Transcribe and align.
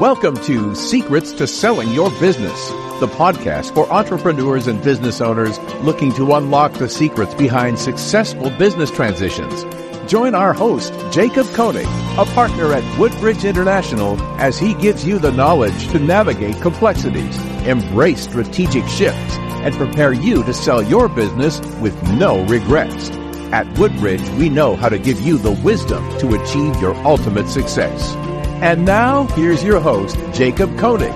Welcome 0.00 0.36
to 0.44 0.74
Secrets 0.74 1.30
to 1.32 1.46
Selling 1.46 1.90
Your 1.90 2.08
Business, 2.12 2.70
the 3.00 3.06
podcast 3.06 3.74
for 3.74 3.86
entrepreneurs 3.92 4.66
and 4.66 4.82
business 4.82 5.20
owners 5.20 5.58
looking 5.82 6.10
to 6.14 6.32
unlock 6.36 6.72
the 6.72 6.88
secrets 6.88 7.34
behind 7.34 7.78
successful 7.78 8.48
business 8.48 8.90
transitions. 8.90 9.62
Join 10.10 10.34
our 10.34 10.54
host, 10.54 10.94
Jacob 11.12 11.46
Koenig, 11.48 11.84
a 12.16 12.24
partner 12.32 12.72
at 12.72 12.98
Woodbridge 12.98 13.44
International, 13.44 14.18
as 14.40 14.58
he 14.58 14.72
gives 14.72 15.04
you 15.04 15.18
the 15.18 15.32
knowledge 15.32 15.88
to 15.88 15.98
navigate 15.98 16.58
complexities, 16.62 17.36
embrace 17.66 18.22
strategic 18.22 18.88
shifts, 18.88 19.36
and 19.36 19.74
prepare 19.74 20.14
you 20.14 20.42
to 20.44 20.54
sell 20.54 20.82
your 20.82 21.10
business 21.10 21.60
with 21.82 22.02
no 22.14 22.42
regrets. 22.46 23.10
At 23.52 23.68
Woodbridge, 23.78 24.26
we 24.30 24.48
know 24.48 24.76
how 24.76 24.88
to 24.88 24.98
give 24.98 25.20
you 25.20 25.36
the 25.36 25.52
wisdom 25.62 26.02
to 26.20 26.42
achieve 26.42 26.80
your 26.80 26.94
ultimate 27.06 27.48
success. 27.48 28.16
And 28.62 28.84
now, 28.84 29.26
here's 29.28 29.64
your 29.64 29.80
host, 29.80 30.18
Jacob 30.34 30.78
Koenig. 30.78 31.14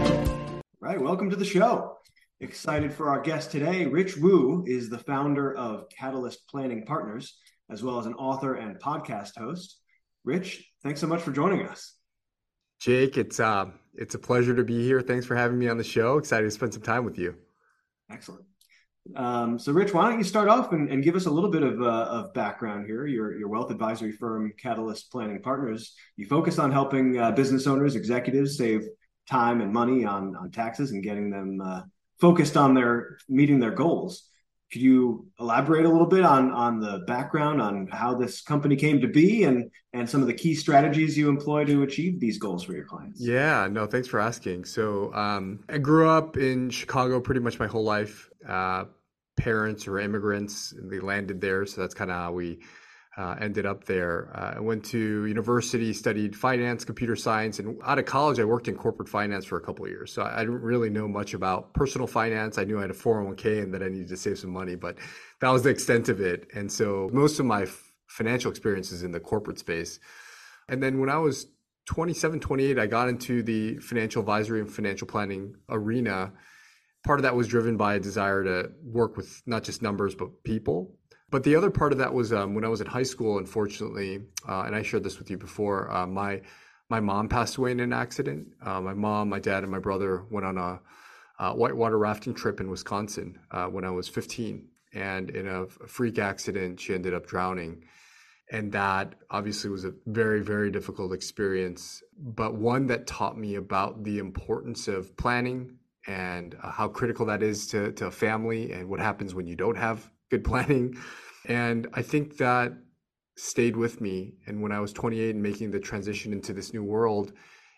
Right, 0.80 0.98
welcome 0.98 1.28
to 1.28 1.36
the 1.36 1.44
show. 1.44 1.98
Excited 2.40 2.90
for 2.90 3.10
our 3.10 3.20
guest 3.20 3.50
today. 3.50 3.84
Rich 3.84 4.16
Woo 4.16 4.64
is 4.66 4.88
the 4.88 4.96
founder 4.96 5.54
of 5.54 5.90
Catalyst 5.90 6.48
Planning 6.48 6.86
Partners, 6.86 7.38
as 7.68 7.82
well 7.82 7.98
as 7.98 8.06
an 8.06 8.14
author 8.14 8.54
and 8.54 8.80
podcast 8.80 9.36
host. 9.36 9.78
Rich, 10.24 10.66
thanks 10.82 11.02
so 11.02 11.06
much 11.06 11.20
for 11.20 11.32
joining 11.32 11.66
us. 11.66 11.92
Jake, 12.80 13.18
it's 13.18 13.38
uh, 13.38 13.66
it's 13.92 14.14
a 14.14 14.18
pleasure 14.18 14.56
to 14.56 14.64
be 14.64 14.82
here. 14.82 15.02
Thanks 15.02 15.26
for 15.26 15.36
having 15.36 15.58
me 15.58 15.68
on 15.68 15.76
the 15.76 15.84
show. 15.84 16.16
Excited 16.16 16.44
to 16.44 16.50
spend 16.50 16.72
some 16.72 16.82
time 16.82 17.04
with 17.04 17.18
you. 17.18 17.36
Excellent. 18.10 18.46
Um, 19.16 19.58
so, 19.58 19.72
Rich, 19.72 19.92
why 19.92 20.08
don't 20.08 20.18
you 20.18 20.24
start 20.24 20.48
off 20.48 20.72
and, 20.72 20.88
and 20.88 21.04
give 21.04 21.14
us 21.14 21.26
a 21.26 21.30
little 21.30 21.50
bit 21.50 21.62
of, 21.62 21.80
uh, 21.82 22.06
of 22.08 22.32
background 22.32 22.86
here? 22.86 23.06
Your, 23.06 23.36
your 23.36 23.48
wealth 23.48 23.70
advisory 23.70 24.12
firm, 24.12 24.52
Catalyst 24.58 25.12
Planning 25.12 25.42
Partners, 25.42 25.94
you 26.16 26.26
focus 26.26 26.58
on 26.58 26.72
helping 26.72 27.18
uh, 27.18 27.30
business 27.32 27.66
owners, 27.66 27.96
executives 27.96 28.56
save 28.56 28.86
time 29.28 29.60
and 29.60 29.72
money 29.72 30.04
on, 30.04 30.34
on 30.36 30.50
taxes 30.50 30.92
and 30.92 31.02
getting 31.02 31.30
them 31.30 31.60
uh, 31.60 31.82
focused 32.20 32.56
on 32.56 32.74
their 32.74 33.18
meeting 33.28 33.58
their 33.58 33.70
goals. 33.72 34.28
Could 34.72 34.82
you 34.82 35.26
elaborate 35.38 35.84
a 35.84 35.88
little 35.88 36.06
bit 36.06 36.24
on, 36.24 36.50
on 36.50 36.80
the 36.80 37.04
background 37.06 37.60
on 37.60 37.86
how 37.86 38.14
this 38.14 38.42
company 38.42 38.74
came 38.76 39.00
to 39.02 39.08
be 39.08 39.44
and, 39.44 39.70
and 39.92 40.08
some 40.08 40.20
of 40.20 40.26
the 40.26 40.34
key 40.34 40.54
strategies 40.54 41.16
you 41.16 41.28
employ 41.28 41.64
to 41.66 41.82
achieve 41.82 42.18
these 42.18 42.38
goals 42.38 42.64
for 42.64 42.72
your 42.72 42.84
clients? 42.84 43.20
Yeah, 43.20 43.68
no, 43.70 43.86
thanks 43.86 44.08
for 44.08 44.18
asking. 44.18 44.64
So, 44.64 45.14
um, 45.14 45.60
I 45.68 45.78
grew 45.78 46.08
up 46.08 46.36
in 46.36 46.70
Chicago 46.70 47.20
pretty 47.20 47.40
much 47.40 47.58
my 47.58 47.68
whole 47.68 47.84
life 47.84 48.28
uh, 48.48 48.86
parents 49.36 49.86
or 49.86 49.98
immigrants. 49.98 50.74
They 50.76 51.00
landed 51.00 51.40
there, 51.40 51.66
so 51.66 51.80
that's 51.80 51.94
kind 51.94 52.10
of 52.10 52.16
how 52.16 52.32
we 52.32 52.60
uh, 53.16 53.36
ended 53.40 53.64
up 53.64 53.84
there. 53.84 54.30
Uh, 54.34 54.54
I 54.56 54.60
went 54.60 54.84
to 54.86 55.26
university, 55.26 55.92
studied 55.92 56.34
finance, 56.34 56.84
computer 56.84 57.14
science, 57.14 57.58
and 57.58 57.80
out 57.84 57.98
of 57.98 58.06
college, 58.06 58.40
I 58.40 58.44
worked 58.44 58.66
in 58.66 58.76
corporate 58.76 59.08
finance 59.08 59.44
for 59.44 59.56
a 59.56 59.60
couple 59.60 59.84
of 59.84 59.90
years. 59.90 60.12
So 60.12 60.22
I 60.22 60.40
didn't 60.40 60.62
really 60.62 60.90
know 60.90 61.06
much 61.06 61.34
about 61.34 61.72
personal 61.74 62.06
finance. 62.06 62.58
I 62.58 62.64
knew 62.64 62.78
I 62.78 62.82
had 62.82 62.90
a 62.90 62.94
401k 62.94 63.62
and 63.62 63.72
that 63.74 63.82
I 63.82 63.88
needed 63.88 64.08
to 64.08 64.16
save 64.16 64.38
some 64.38 64.50
money, 64.50 64.74
but 64.74 64.96
that 65.40 65.50
was 65.50 65.62
the 65.62 65.70
extent 65.70 66.08
of 66.08 66.20
it. 66.20 66.48
And 66.54 66.70
so 66.70 67.08
most 67.12 67.38
of 67.38 67.46
my 67.46 67.66
financial 68.08 68.50
experiences 68.50 69.02
in 69.02 69.12
the 69.12 69.20
corporate 69.20 69.58
space. 69.58 70.00
And 70.68 70.82
then 70.82 70.98
when 70.98 71.08
I 71.08 71.18
was 71.18 71.46
27, 71.86 72.40
28, 72.40 72.78
I 72.78 72.86
got 72.86 73.08
into 73.08 73.42
the 73.42 73.78
financial 73.78 74.20
advisory 74.20 74.60
and 74.60 74.70
financial 74.70 75.06
planning 75.06 75.54
arena 75.68 76.32
part 77.04 77.18
of 77.18 77.22
that 77.22 77.36
was 77.36 77.46
driven 77.46 77.76
by 77.76 77.94
a 77.94 78.00
desire 78.00 78.42
to 78.42 78.70
work 78.82 79.16
with 79.16 79.42
not 79.46 79.62
just 79.62 79.82
numbers 79.82 80.14
but 80.14 80.42
people 80.42 80.96
but 81.30 81.42
the 81.42 81.56
other 81.56 81.70
part 81.70 81.92
of 81.92 81.98
that 81.98 82.12
was 82.12 82.32
um, 82.32 82.54
when 82.54 82.64
i 82.64 82.68
was 82.68 82.80
in 82.80 82.86
high 82.86 83.02
school 83.02 83.38
unfortunately 83.38 84.22
uh, 84.48 84.62
and 84.62 84.74
i 84.74 84.82
shared 84.82 85.04
this 85.04 85.18
with 85.18 85.30
you 85.30 85.36
before 85.36 85.90
uh, 85.90 86.06
my 86.06 86.40
my 86.90 87.00
mom 87.00 87.28
passed 87.28 87.56
away 87.56 87.70
in 87.70 87.80
an 87.80 87.92
accident. 87.92 88.48
Uh, 88.62 88.80
my 88.80 88.94
mom 88.94 89.28
my 89.28 89.38
dad 89.38 89.62
and 89.62 89.72
my 89.72 89.78
brother 89.78 90.24
went 90.30 90.46
on 90.46 90.58
a, 90.58 90.80
a 91.38 91.54
whitewater 91.54 91.98
rafting 91.98 92.34
trip 92.34 92.60
in 92.60 92.70
wisconsin 92.70 93.38
uh, 93.50 93.66
when 93.66 93.84
i 93.84 93.90
was 93.90 94.08
15 94.08 94.68
and 94.92 95.30
in 95.30 95.48
a 95.48 95.66
freak 95.66 96.18
accident 96.18 96.80
she 96.80 96.94
ended 96.94 97.14
up 97.14 97.26
drowning. 97.26 97.84
And 98.52 98.70
that 98.72 99.14
obviously 99.30 99.70
was 99.70 99.84
a 99.84 99.94
very 100.06 100.42
very 100.42 100.70
difficult 100.70 101.12
experience 101.12 102.02
but 102.18 102.54
one 102.54 102.86
that 102.88 103.06
taught 103.06 103.38
me 103.38 103.54
about 103.54 104.04
the 104.04 104.18
importance 104.18 104.86
of 104.86 105.16
planning 105.16 105.78
and 106.06 106.54
uh, 106.62 106.70
how 106.70 106.88
critical 106.88 107.26
that 107.26 107.42
is 107.42 107.66
to, 107.68 107.92
to 107.92 108.06
a 108.06 108.10
family 108.10 108.72
and 108.72 108.88
what 108.88 109.00
happens 109.00 109.34
when 109.34 109.46
you 109.46 109.56
don't 109.56 109.78
have 109.78 110.10
good 110.34 110.44
planning. 110.44 110.96
And 111.46 111.86
I 111.94 112.02
think 112.02 112.38
that 112.38 112.72
stayed 113.36 113.76
with 113.76 114.00
me. 114.00 114.34
And 114.46 114.62
when 114.62 114.72
I 114.72 114.80
was 114.80 114.92
28 114.92 115.34
and 115.34 115.42
making 115.42 115.70
the 115.70 115.78
transition 115.78 116.32
into 116.32 116.52
this 116.52 116.72
new 116.72 116.82
world, 116.82 117.32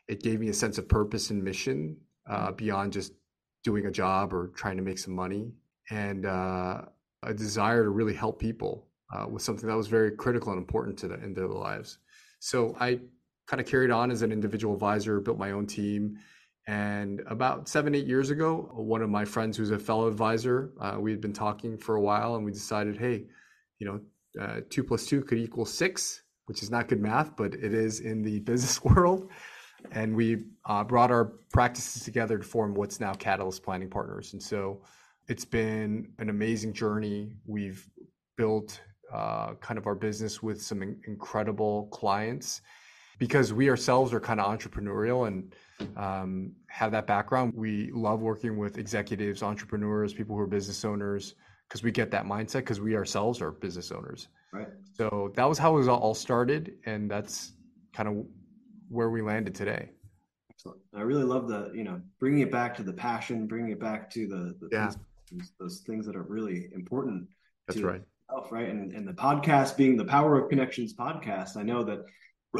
it 0.08 0.22
gave 0.22 0.40
me 0.40 0.48
a 0.48 0.54
sense 0.54 0.78
of 0.78 0.88
purpose 0.88 1.30
and 1.30 1.42
mission 1.42 1.96
uh, 2.30 2.52
beyond 2.52 2.92
just 2.92 3.12
doing 3.64 3.86
a 3.86 3.90
job 3.90 4.32
or 4.32 4.48
trying 4.54 4.76
to 4.76 4.82
make 4.82 4.98
some 4.98 5.14
money 5.14 5.52
and 5.90 6.24
uh, 6.24 6.82
a 7.24 7.34
desire 7.34 7.82
to 7.82 7.90
really 7.90 8.14
help 8.14 8.38
people 8.38 8.86
uh, 9.12 9.26
with 9.28 9.42
something 9.42 9.68
that 9.68 9.76
was 9.76 9.88
very 9.88 10.12
critical 10.12 10.52
and 10.52 10.58
important 10.58 10.98
to 10.98 11.08
the, 11.08 11.14
in 11.22 11.34
their 11.34 11.48
lives. 11.48 11.98
So 12.38 12.76
I 12.80 13.00
kind 13.48 13.60
of 13.60 13.66
carried 13.66 13.90
on 13.90 14.10
as 14.10 14.22
an 14.22 14.32
individual 14.32 14.74
advisor, 14.74 15.20
built 15.20 15.38
my 15.38 15.50
own 15.50 15.66
team, 15.66 16.16
and 16.66 17.22
about 17.28 17.68
seven, 17.68 17.94
eight 17.94 18.06
years 18.06 18.30
ago, 18.30 18.68
one 18.72 19.00
of 19.00 19.08
my 19.08 19.24
friends 19.24 19.56
who's 19.56 19.70
a 19.70 19.78
fellow 19.78 20.08
advisor, 20.08 20.72
uh, 20.80 20.96
we 20.98 21.12
had 21.12 21.20
been 21.20 21.32
talking 21.32 21.78
for 21.78 21.94
a 21.94 22.00
while 22.00 22.34
and 22.34 22.44
we 22.44 22.50
decided, 22.50 22.96
hey, 22.96 23.24
you 23.78 23.86
know, 23.86 24.00
uh, 24.42 24.60
two 24.68 24.82
plus 24.82 25.06
two 25.06 25.22
could 25.22 25.38
equal 25.38 25.64
six, 25.64 26.22
which 26.46 26.62
is 26.62 26.70
not 26.70 26.88
good 26.88 27.00
math, 27.00 27.36
but 27.36 27.54
it 27.54 27.72
is 27.72 28.00
in 28.00 28.22
the 28.22 28.40
business 28.50 28.82
world. 28.82 29.30
And 29.92 30.16
we 30.16 30.44
uh, 30.64 30.82
brought 30.82 31.12
our 31.12 31.26
practices 31.52 32.02
together 32.02 32.38
to 32.38 32.44
form 32.44 32.74
what's 32.74 32.98
now 32.98 33.14
Catalyst 33.14 33.62
Planning 33.62 33.88
Partners. 33.88 34.32
And 34.32 34.42
so 34.42 34.82
it's 35.28 35.44
been 35.44 36.08
an 36.18 36.30
amazing 36.30 36.72
journey. 36.72 37.36
We've 37.46 37.88
built 38.36 38.80
uh, 39.12 39.54
kind 39.54 39.78
of 39.78 39.86
our 39.86 39.94
business 39.94 40.42
with 40.42 40.60
some 40.60 40.82
in- 40.82 41.00
incredible 41.06 41.86
clients 41.92 42.62
because 43.18 43.52
we 43.52 43.70
ourselves 43.70 44.12
are 44.12 44.20
kind 44.20 44.40
of 44.40 44.46
entrepreneurial 44.46 45.26
and 45.26 45.54
um, 45.96 46.52
have 46.68 46.92
that 46.92 47.06
background. 47.06 47.52
We 47.54 47.90
love 47.92 48.20
working 48.20 48.56
with 48.58 48.78
executives, 48.78 49.42
entrepreneurs, 49.42 50.12
people 50.12 50.36
who 50.36 50.42
are 50.42 50.46
business 50.46 50.84
owners, 50.84 51.34
because 51.68 51.82
we 51.82 51.90
get 51.90 52.10
that 52.10 52.24
mindset 52.24 52.60
because 52.60 52.80
we 52.80 52.96
ourselves 52.96 53.40
are 53.40 53.52
business 53.52 53.90
owners. 53.90 54.28
Right. 54.52 54.68
So 54.92 55.32
that 55.36 55.48
was 55.48 55.58
how 55.58 55.74
it 55.74 55.78
was 55.78 55.88
all 55.88 56.14
started, 56.14 56.76
and 56.86 57.10
that's 57.10 57.52
kind 57.92 58.08
of 58.08 58.26
where 58.88 59.10
we 59.10 59.22
landed 59.22 59.54
today. 59.54 59.90
Excellent. 60.50 60.78
I 60.94 61.00
really 61.00 61.24
love 61.24 61.48
the 61.48 61.70
you 61.74 61.84
know 61.84 62.00
bringing 62.18 62.40
it 62.40 62.52
back 62.52 62.76
to 62.76 62.82
the 62.82 62.92
passion, 62.92 63.46
bringing 63.46 63.72
it 63.72 63.80
back 63.80 64.10
to 64.10 64.26
the, 64.26 64.54
the 64.60 64.68
yeah. 64.72 64.90
things, 65.28 65.52
those 65.58 65.82
things 65.86 66.06
that 66.06 66.16
are 66.16 66.22
really 66.22 66.68
important. 66.74 67.28
That's 67.66 67.80
right. 67.80 68.02
Yourself, 68.30 68.52
right. 68.52 68.68
And 68.68 68.92
and 68.92 69.06
the 69.06 69.12
podcast 69.12 69.76
being 69.76 69.96
the 69.96 70.04
Power 70.04 70.40
of 70.40 70.48
Connections 70.48 70.94
podcast, 70.94 71.56
I 71.56 71.62
know 71.62 71.82
that 71.84 72.04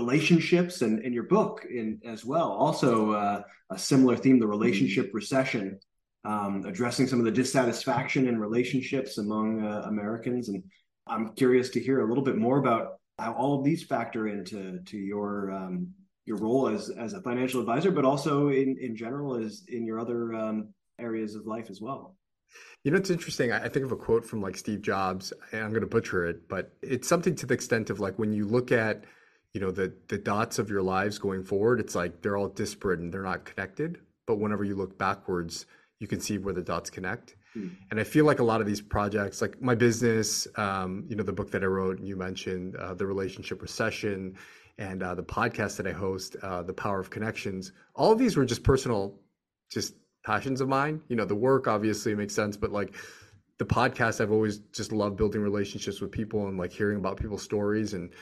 relationships 0.00 0.82
and, 0.82 0.94
and 1.04 1.12
your 1.14 1.28
book 1.36 1.54
in 1.68 2.00
as 2.04 2.24
well. 2.24 2.50
Also 2.52 3.12
uh, 3.12 3.42
a 3.70 3.78
similar 3.78 4.16
theme 4.16 4.38
the 4.38 4.46
relationship 4.46 5.10
recession 5.12 5.78
um, 6.24 6.64
addressing 6.66 7.06
some 7.06 7.20
of 7.20 7.24
the 7.24 7.38
dissatisfaction 7.40 8.28
in 8.28 8.38
relationships 8.38 9.18
among 9.18 9.64
uh, 9.64 9.82
americans. 9.94 10.48
And 10.50 10.62
i'm 11.06 11.24
curious 11.42 11.68
to 11.70 11.80
hear 11.80 11.98
a 12.00 12.08
little 12.10 12.24
bit 12.30 12.36
more 12.36 12.58
about 12.58 12.84
how 13.18 13.32
all 13.40 13.58
of 13.58 13.64
these 13.64 13.82
factor 13.84 14.22
into 14.28 14.80
to 14.90 14.98
your 15.12 15.50
um, 15.58 15.74
your 16.24 16.38
role 16.46 16.68
as 16.68 16.90
as 16.90 17.12
a 17.14 17.22
financial 17.22 17.60
advisor 17.60 17.92
but 17.98 18.04
also 18.04 18.48
in 18.48 18.76
in 18.86 18.92
general 19.04 19.30
as 19.44 19.64
in 19.68 19.86
your 19.88 19.98
other 20.04 20.34
um, 20.34 20.56
areas 20.98 21.34
of 21.34 21.46
life 21.46 21.68
as 21.70 21.80
well. 21.80 22.16
You 22.84 22.92
know, 22.92 22.98
it's 22.98 23.10
interesting. 23.10 23.52
I 23.52 23.68
think 23.68 23.84
of 23.84 23.92
a 23.92 23.96
quote 23.96 24.24
from 24.24 24.40
like 24.40 24.56
Steve 24.56 24.80
Jobs, 24.80 25.32
I'm 25.52 25.70
going 25.70 25.80
to 25.80 25.94
butcher 25.96 26.24
it, 26.24 26.48
but 26.48 26.72
it's 26.82 27.08
something 27.08 27.34
to 27.36 27.46
the 27.46 27.54
extent 27.54 27.90
of 27.90 27.98
like 27.98 28.16
when 28.18 28.32
you 28.32 28.46
look 28.46 28.70
at 28.70 29.04
you 29.56 29.62
know 29.62 29.70
the 29.70 29.90
the 30.08 30.18
dots 30.18 30.58
of 30.58 30.68
your 30.68 30.82
lives 30.82 31.18
going 31.18 31.42
forward 31.42 31.80
it's 31.80 31.94
like 31.94 32.20
they're 32.20 32.36
all 32.36 32.48
disparate 32.48 33.00
and 33.00 33.10
they're 33.10 33.22
not 33.22 33.46
connected. 33.46 33.98
But 34.26 34.36
whenever 34.36 34.64
you 34.64 34.74
look 34.76 34.98
backwards 34.98 35.64
you 35.98 36.06
can 36.06 36.20
see 36.20 36.36
where 36.36 36.52
the 36.52 36.60
dots 36.62 36.90
connect. 36.90 37.36
Mm. 37.56 37.70
and 37.90 37.98
i 37.98 38.04
feel 38.04 38.26
like 38.26 38.40
a 38.40 38.44
lot 38.44 38.60
of 38.60 38.66
these 38.66 38.82
projects 38.82 39.40
like 39.40 39.62
my 39.62 39.74
business 39.74 40.46
um, 40.56 41.06
you 41.08 41.16
know 41.16 41.22
the 41.22 41.32
book 41.32 41.50
that 41.52 41.62
i 41.62 41.66
wrote 41.66 41.98
and 41.98 42.06
you 42.06 42.14
mentioned 42.14 42.76
uh, 42.76 42.92
the 42.92 43.06
relationship 43.06 43.62
recession 43.62 44.36
and 44.76 45.02
uh, 45.02 45.14
the 45.14 45.22
podcast 45.22 45.78
that 45.78 45.86
i 45.86 45.92
host 45.92 46.36
uh, 46.42 46.62
the 46.62 46.74
power 46.74 47.00
of 47.00 47.08
connections 47.08 47.72
all 47.94 48.12
of 48.12 48.18
these 48.18 48.36
were 48.36 48.44
just 48.44 48.62
personal 48.62 49.18
just 49.70 49.94
passions 50.22 50.60
of 50.60 50.68
mine. 50.68 51.00
You 51.08 51.16
know 51.16 51.24
the 51.24 51.40
work 51.48 51.66
obviously 51.66 52.14
makes 52.14 52.34
sense 52.34 52.58
but 52.58 52.72
like 52.72 52.94
the 53.56 53.64
podcast 53.64 54.20
i've 54.20 54.32
always 54.32 54.58
just 54.78 54.92
loved 54.92 55.16
building 55.16 55.40
relationships 55.40 55.98
with 56.02 56.12
people 56.12 56.48
and 56.48 56.58
like 56.58 56.72
hearing 56.72 56.98
about 56.98 57.16
people's 57.16 57.42
stories 57.42 57.94
and 57.94 58.12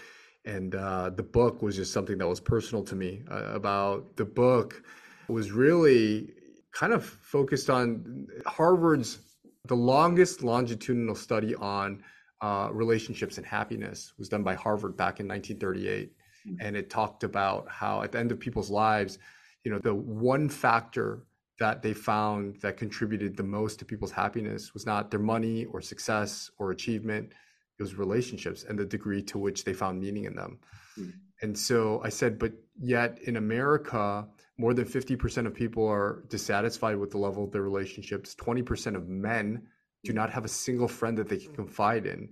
and 0.44 0.74
uh, 0.74 1.10
the 1.10 1.22
book 1.22 1.62
was 1.62 1.76
just 1.76 1.92
something 1.92 2.18
that 2.18 2.28
was 2.28 2.40
personal 2.40 2.84
to 2.84 2.94
me 2.94 3.22
uh, 3.30 3.54
about 3.54 4.16
the 4.16 4.24
book 4.24 4.82
was 5.28 5.52
really 5.52 6.30
kind 6.72 6.92
of 6.92 7.04
focused 7.04 7.70
on 7.70 8.26
harvard's 8.46 9.18
the 9.66 9.74
longest 9.74 10.42
longitudinal 10.42 11.14
study 11.14 11.54
on 11.56 12.02
uh, 12.42 12.68
relationships 12.72 13.38
and 13.38 13.46
happiness 13.46 14.12
was 14.18 14.28
done 14.28 14.42
by 14.42 14.54
harvard 14.54 14.96
back 14.96 15.20
in 15.20 15.28
1938 15.28 16.12
mm-hmm. 16.46 16.66
and 16.66 16.76
it 16.76 16.90
talked 16.90 17.24
about 17.24 17.66
how 17.68 18.02
at 18.02 18.12
the 18.12 18.18
end 18.18 18.30
of 18.30 18.38
people's 18.38 18.70
lives 18.70 19.18
you 19.64 19.72
know, 19.72 19.78
the 19.78 19.94
one 19.94 20.48
factor 20.48 21.24
that 21.58 21.82
they 21.82 21.94
found 21.94 22.60
that 22.60 22.76
contributed 22.76 23.36
the 23.36 23.42
most 23.42 23.78
to 23.78 23.84
people's 23.84 24.12
happiness 24.12 24.74
was 24.74 24.86
not 24.86 25.10
their 25.10 25.20
money 25.20 25.64
or 25.66 25.80
success 25.80 26.50
or 26.58 26.70
achievement 26.70 27.32
it 27.78 27.82
was 27.82 27.94
relationships 27.96 28.64
and 28.68 28.78
the 28.78 28.84
degree 28.84 29.22
to 29.22 29.38
which 29.38 29.64
they 29.64 29.72
found 29.72 30.00
meaning 30.00 30.24
in 30.24 30.34
them 30.34 30.58
mm. 30.98 31.12
and 31.42 31.56
so 31.56 32.00
i 32.04 32.08
said 32.08 32.38
but 32.38 32.52
yet 32.80 33.18
in 33.22 33.36
america 33.36 34.26
more 34.56 34.72
than 34.72 34.84
50% 34.84 35.48
of 35.48 35.52
people 35.52 35.84
are 35.84 36.22
dissatisfied 36.28 36.96
with 36.96 37.10
the 37.10 37.18
level 37.18 37.42
of 37.42 37.50
their 37.50 37.62
relationships 37.62 38.36
20% 38.36 38.94
of 38.94 39.08
men 39.08 39.66
do 40.04 40.12
not 40.12 40.30
have 40.30 40.44
a 40.44 40.48
single 40.48 40.86
friend 40.86 41.18
that 41.18 41.28
they 41.28 41.38
can 41.38 41.52
confide 41.52 42.06
in 42.06 42.28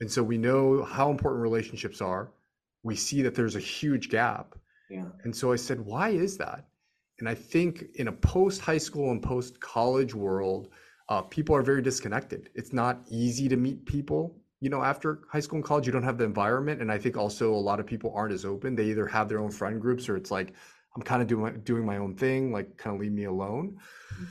and 0.00 0.10
so 0.10 0.22
we 0.22 0.38
know 0.38 0.82
how 0.84 1.10
important 1.10 1.42
relationships 1.42 2.00
are 2.00 2.32
we 2.82 2.96
see 2.96 3.20
that 3.20 3.34
there's 3.34 3.56
a 3.56 3.60
huge 3.60 4.08
gap 4.08 4.54
yeah. 4.88 5.04
and 5.24 5.36
so 5.36 5.52
i 5.52 5.56
said 5.56 5.78
why 5.80 6.08
is 6.08 6.38
that 6.38 6.64
and 7.18 7.28
I 7.28 7.34
think 7.34 7.84
in 7.94 8.08
a 8.08 8.12
post 8.12 8.60
high 8.60 8.78
school 8.78 9.10
and 9.10 9.22
post 9.22 9.60
college 9.60 10.14
world, 10.14 10.68
uh, 11.08 11.22
people 11.22 11.54
are 11.54 11.62
very 11.62 11.82
disconnected. 11.82 12.50
It's 12.54 12.72
not 12.72 13.00
easy 13.10 13.48
to 13.48 13.56
meet 13.56 13.86
people. 13.86 14.36
You 14.64 14.70
know, 14.70 14.82
after 14.82 15.08
high 15.30 15.40
school 15.40 15.58
and 15.58 15.64
college, 15.64 15.84
you 15.86 15.92
don't 15.92 16.08
have 16.10 16.16
the 16.16 16.24
environment, 16.24 16.80
and 16.80 16.90
I 16.90 16.96
think 16.96 17.18
also 17.18 17.52
a 17.52 17.64
lot 17.68 17.80
of 17.80 17.86
people 17.86 18.10
aren't 18.16 18.32
as 18.32 18.46
open. 18.46 18.74
They 18.74 18.86
either 18.86 19.06
have 19.06 19.28
their 19.28 19.40
own 19.44 19.50
friend 19.50 19.78
groups, 19.78 20.08
or 20.08 20.16
it's 20.16 20.30
like 20.30 20.54
I'm 20.96 21.02
kind 21.02 21.20
of 21.20 21.28
doing 21.28 21.60
doing 21.64 21.84
my 21.84 21.98
own 21.98 22.14
thing, 22.14 22.50
like 22.50 22.78
kind 22.78 22.94
of 22.96 23.00
leave 23.02 23.12
me 23.12 23.24
alone. 23.24 23.76
Mm-hmm. 24.14 24.24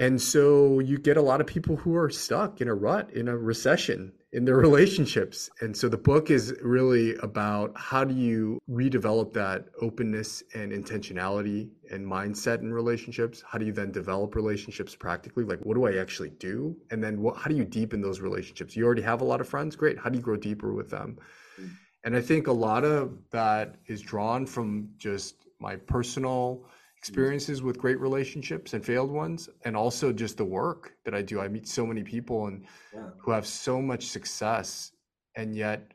And 0.00 0.20
so 0.20 0.78
you 0.78 0.96
get 0.96 1.18
a 1.18 1.22
lot 1.22 1.42
of 1.42 1.46
people 1.46 1.76
who 1.76 1.94
are 1.94 2.08
stuck 2.08 2.62
in 2.62 2.68
a 2.68 2.74
rut, 2.74 3.12
in 3.12 3.28
a 3.28 3.36
recession, 3.36 4.12
in 4.32 4.46
their 4.46 4.56
relationships. 4.68 5.50
And 5.60 5.76
so 5.76 5.90
the 5.90 5.98
book 5.98 6.30
is 6.30 6.54
really 6.62 7.16
about 7.16 7.72
how 7.76 8.04
do 8.04 8.14
you 8.14 8.58
redevelop 8.68 9.34
that 9.34 9.66
openness 9.82 10.42
and 10.54 10.72
intentionality 10.72 11.68
and 11.90 12.06
mindset 12.06 12.60
in 12.62 12.72
relationships? 12.72 13.44
How 13.46 13.58
do 13.58 13.66
you 13.66 13.72
then 13.72 13.92
develop 13.92 14.34
relationships 14.34 14.96
practically? 14.96 15.44
Like, 15.44 15.60
what 15.60 15.74
do 15.74 15.86
I 15.86 15.98
actually 15.98 16.30
do? 16.30 16.74
And 16.90 17.04
then 17.04 17.20
what, 17.20 17.36
how 17.36 17.50
do 17.50 17.54
you 17.54 17.66
deepen 17.66 18.00
those 18.00 18.20
relationships? 18.20 18.74
You 18.74 18.86
already 18.86 19.02
have 19.02 19.20
a 19.20 19.26
lot 19.26 19.42
of 19.42 19.48
friends. 19.48 19.76
Great. 19.76 19.98
How 19.98 20.08
do 20.08 20.16
you 20.16 20.24
grow 20.24 20.36
deeper 20.36 20.72
with 20.72 20.88
them? 20.88 21.18
Mm. 21.60 21.70
And 22.04 22.16
I 22.16 22.22
think 22.22 22.46
a 22.46 22.52
lot 22.52 22.84
of 22.84 23.18
that 23.32 23.74
is 23.84 24.00
drawn 24.00 24.46
from 24.46 24.88
just 24.96 25.34
my 25.58 25.76
personal 25.76 26.64
Mm-hmm. 27.00 27.12
experiences 27.12 27.62
with 27.62 27.78
great 27.78 27.98
relationships 27.98 28.74
and 28.74 28.84
failed 28.84 29.10
ones 29.10 29.48
and 29.64 29.74
also 29.74 30.12
just 30.12 30.36
the 30.36 30.44
work 30.44 30.92
that 31.06 31.14
i 31.14 31.22
do. 31.22 31.40
I 31.40 31.48
meet 31.48 31.66
so 31.66 31.86
many 31.86 32.02
people 32.02 32.46
and 32.46 32.66
yeah. 32.92 33.08
who 33.16 33.30
have 33.30 33.46
so 33.46 33.80
much 33.80 34.08
success 34.08 34.92
and 35.34 35.56
yet 35.56 35.92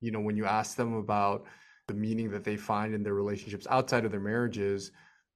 you 0.00 0.12
know 0.12 0.20
when 0.20 0.36
you 0.36 0.44
ask 0.44 0.76
them 0.76 0.94
about 0.94 1.44
the 1.88 1.94
meaning 1.94 2.30
that 2.30 2.44
they 2.44 2.56
find 2.56 2.94
in 2.94 3.02
their 3.02 3.14
relationships 3.14 3.66
outside 3.68 4.04
of 4.04 4.12
their 4.12 4.20
marriages 4.20 4.92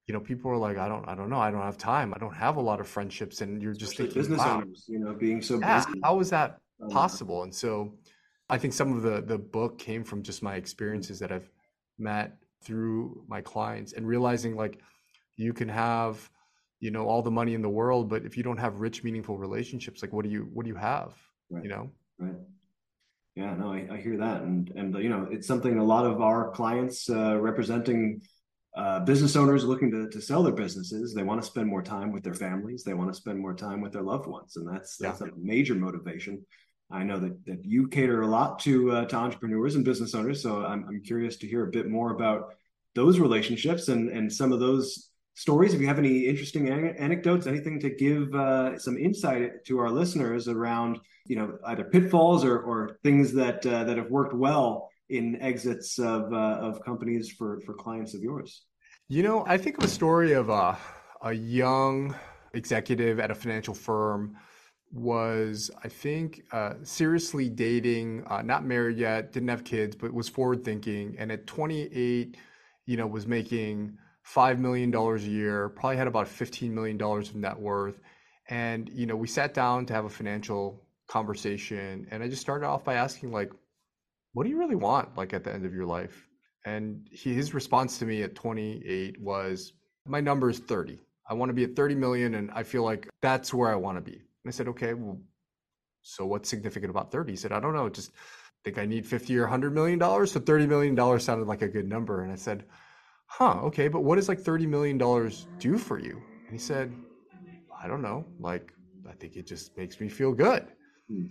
you 0.07 0.13
know 0.13 0.21
people 0.21 0.49
are 0.51 0.57
like 0.57 0.77
i 0.77 0.87
don't 0.87 1.05
i 1.09 1.15
don't 1.15 1.29
know. 1.29 1.39
I 1.39 1.51
don't 1.51 1.63
have 1.63 1.77
time. 1.77 2.13
I 2.13 2.17
don't 2.17 2.33
have 2.33 2.55
a 2.55 2.61
lot 2.61 2.79
of 2.79 2.87
friendships. 2.87 3.41
And 3.41 3.61
you're 3.61 3.73
just 3.73 3.91
Especially 3.91 4.05
thinking 4.05 4.21
business 4.21 4.39
wow, 4.39 4.61
owners 4.61 4.85
you 4.87 4.99
know 4.99 5.13
being 5.13 5.41
so 5.41 5.59
yeah, 5.59 5.83
busy. 5.83 5.99
How 6.01 6.17
is 6.21 6.29
that 6.29 6.59
um, 6.81 6.89
possible? 6.89 7.43
And 7.43 7.53
so 7.53 7.93
i 8.49 8.57
think 8.57 8.73
some 8.73 8.95
of 8.95 9.01
the 9.01 9.21
the 9.21 9.37
book 9.37 9.77
came 9.77 10.01
from 10.05 10.23
just 10.23 10.41
my 10.41 10.51
mm-hmm. 10.51 10.59
experiences 10.59 11.19
that 11.19 11.31
i've 11.31 11.51
met 11.97 12.37
through 12.63 13.21
my 13.27 13.41
clients 13.41 13.91
and 13.93 14.07
realizing 14.07 14.55
like 14.55 14.79
you 15.39 15.53
can 15.53 15.69
have 15.69 16.29
you 16.79 16.91
know 16.91 17.05
all 17.07 17.21
the 17.21 17.31
money 17.31 17.53
in 17.53 17.61
the 17.61 17.69
world 17.69 18.09
but 18.09 18.25
if 18.25 18.37
you 18.37 18.43
don't 18.43 18.57
have 18.57 18.79
rich 18.79 19.03
meaningful 19.03 19.37
relationships 19.37 20.01
like 20.01 20.13
what 20.13 20.23
do 20.23 20.31
you 20.31 20.49
what 20.53 20.63
do 20.63 20.69
you 20.69 20.75
have 20.75 21.13
right. 21.49 21.63
you 21.63 21.69
know 21.69 21.89
right 22.19 22.35
yeah 23.35 23.53
no 23.55 23.71
I, 23.73 23.87
I, 23.91 23.97
hear 23.97 24.17
that 24.17 24.41
and 24.41 24.71
and 24.75 24.95
you 24.95 25.09
know 25.09 25.27
it's 25.31 25.47
something 25.47 25.77
a 25.77 25.83
lot 25.83 26.05
of 26.05 26.21
our 26.21 26.51
clients 26.51 27.09
uh, 27.09 27.37
representing 27.39 28.21
uh, 28.77 28.99
business 28.99 29.35
owners 29.35 29.65
looking 29.65 29.91
to, 29.91 30.09
to 30.09 30.21
sell 30.21 30.43
their 30.43 30.53
businesses 30.53 31.13
they 31.13 31.23
want 31.23 31.41
to 31.41 31.47
spend 31.47 31.67
more 31.67 31.81
time 31.81 32.11
with 32.11 32.23
their 32.23 32.33
families 32.33 32.83
they 32.83 32.93
want 32.93 33.11
to 33.11 33.19
spend 33.19 33.39
more 33.39 33.55
time 33.55 33.81
with 33.81 33.91
their 33.91 34.03
loved 34.03 34.27
ones 34.27 34.57
and 34.57 34.67
that's 34.67 34.97
that's 34.97 35.21
yeah. 35.21 35.27
a 35.27 35.31
major 35.37 35.75
motivation 35.75 36.45
I 36.91 37.03
know 37.03 37.19
that, 37.19 37.45
that 37.45 37.63
you 37.63 37.87
cater 37.87 38.21
a 38.21 38.27
lot 38.27 38.59
to 38.59 38.91
uh, 38.91 39.05
to 39.05 39.15
entrepreneurs 39.15 39.75
and 39.75 39.85
business 39.85 40.15
owners, 40.15 40.41
so 40.41 40.65
I'm, 40.65 40.85
I'm 40.87 41.03
curious 41.03 41.37
to 41.37 41.47
hear 41.47 41.67
a 41.67 41.71
bit 41.71 41.87
more 41.87 42.11
about 42.11 42.55
those 42.95 43.19
relationships 43.19 43.89
and 43.89 44.09
and 44.09 44.31
some 44.31 44.51
of 44.51 44.59
those 44.59 45.08
stories, 45.39 45.73
if 45.73 45.79
you 45.79 45.87
have 45.87 45.99
any 45.99 46.27
interesting 46.27 46.67
an- 46.67 46.95
anecdotes, 46.97 47.47
anything 47.47 47.79
to 47.79 47.89
give 47.89 48.35
uh, 48.35 48.77
some 48.77 48.97
insight 48.97 49.63
to 49.65 49.79
our 49.79 49.89
listeners 49.89 50.49
around, 50.49 50.99
you 51.25 51.37
know, 51.37 51.57
either 51.67 51.85
pitfalls 51.85 52.43
or, 52.43 52.59
or 52.59 52.97
things 53.03 53.33
that 53.33 53.65
uh, 53.65 53.85
that 53.85 53.97
have 53.97 54.09
worked 54.11 54.33
well 54.33 54.89
in 55.07 55.41
exits 55.41 55.97
of 55.97 56.33
uh, 56.33 56.67
of 56.67 56.83
companies 56.83 57.31
for 57.31 57.61
for 57.65 57.73
clients 57.73 58.13
of 58.13 58.21
yours. 58.21 58.65
You 59.07 59.23
know, 59.23 59.45
I 59.47 59.57
think 59.57 59.77
of 59.77 59.85
a 59.85 59.87
story 59.87 60.33
of 60.33 60.49
a 60.49 60.77
a 61.21 61.31
young 61.31 62.15
executive 62.53 63.19
at 63.19 63.31
a 63.31 63.35
financial 63.35 63.73
firm 63.73 64.35
was 64.91 65.71
I 65.83 65.87
think 65.87 66.43
uh, 66.51 66.73
seriously 66.83 67.47
dating, 67.47 68.25
uh, 68.27 68.41
not 68.41 68.65
married 68.65 68.97
yet, 68.97 69.31
didn't 69.31 69.49
have 69.49 69.63
kids, 69.63 69.95
but 69.95 70.13
was 70.13 70.27
forward 70.27 70.65
thinking, 70.65 71.15
and 71.17 71.31
at 71.31 71.47
28, 71.47 72.35
you 72.87 72.97
know, 72.97 73.07
was 73.07 73.25
making 73.25 73.97
$5 74.35 74.59
million 74.59 74.93
a 74.93 75.17
year, 75.17 75.69
probably 75.69 75.97
had 75.97 76.07
about 76.07 76.27
$15 76.27 76.71
million 76.71 77.01
of 77.01 77.35
net 77.35 77.59
worth. 77.59 77.99
And, 78.49 78.89
you 78.93 79.05
know, 79.05 79.15
we 79.15 79.27
sat 79.27 79.53
down 79.53 79.85
to 79.87 79.93
have 79.93 80.05
a 80.05 80.09
financial 80.09 80.83
conversation. 81.07 82.07
And 82.11 82.23
I 82.23 82.27
just 82.27 82.41
started 82.41 82.65
off 82.65 82.83
by 82.83 82.95
asking, 82.95 83.31
like, 83.31 83.51
what 84.33 84.43
do 84.43 84.49
you 84.49 84.57
really 84.57 84.75
want, 84.75 85.17
like, 85.17 85.33
at 85.33 85.43
the 85.43 85.53
end 85.53 85.65
of 85.65 85.73
your 85.73 85.85
life? 85.85 86.27
And 86.65 87.07
he, 87.11 87.33
his 87.33 87.53
response 87.53 87.97
to 87.99 88.05
me 88.05 88.21
at 88.23 88.35
28 88.35 89.21
was, 89.21 89.73
my 90.05 90.19
number 90.19 90.49
is 90.49 90.59
30. 90.59 90.99
I 91.27 91.33
want 91.33 91.49
to 91.49 91.53
be 91.53 91.63
at 91.63 91.75
30 91.75 91.95
million. 91.95 92.35
And 92.35 92.51
I 92.51 92.63
feel 92.63 92.83
like 92.83 93.07
that's 93.21 93.53
where 93.53 93.71
I 93.71 93.75
want 93.75 93.97
to 93.97 94.01
be. 94.01 94.17
And 94.17 94.47
I 94.47 94.51
said, 94.51 94.67
okay, 94.69 94.93
well, 94.93 95.19
so 96.01 96.25
what's 96.25 96.49
significant 96.49 96.89
about 96.89 97.11
30? 97.11 97.31
He 97.31 97.35
said, 97.35 97.51
I 97.51 97.59
don't 97.59 97.73
know. 97.73 97.89
Just 97.89 98.11
think 98.63 98.77
I 98.77 98.85
need 98.85 99.05
50 99.05 99.37
or 99.37 99.41
100 99.41 99.73
million 99.73 99.99
dollars. 99.99 100.31
So 100.31 100.39
30 100.39 100.67
million 100.67 100.95
dollars 100.95 101.23
sounded 101.23 101.47
like 101.47 101.61
a 101.61 101.67
good 101.67 101.87
number. 101.87 102.21
And 102.21 102.31
I 102.31 102.35
said, 102.35 102.65
huh, 103.29 103.59
okay, 103.63 103.87
but 103.87 104.01
what 104.01 104.15
does 104.15 104.27
like 104.27 104.41
$30 104.41 104.67
million 104.67 104.97
do 105.59 105.77
for 105.77 105.99
you? 105.99 106.21
And 106.43 106.51
he 106.51 106.57
said, 106.57 106.93
I 107.81 107.87
don't 107.87 108.01
know. 108.01 108.25
Like, 108.39 108.73
I 109.07 109.13
think 109.13 109.35
it 109.35 109.47
just 109.47 109.77
makes 109.77 110.01
me 110.01 110.09
feel 110.09 110.33
good. 110.33 110.67
Hmm. 111.07 111.27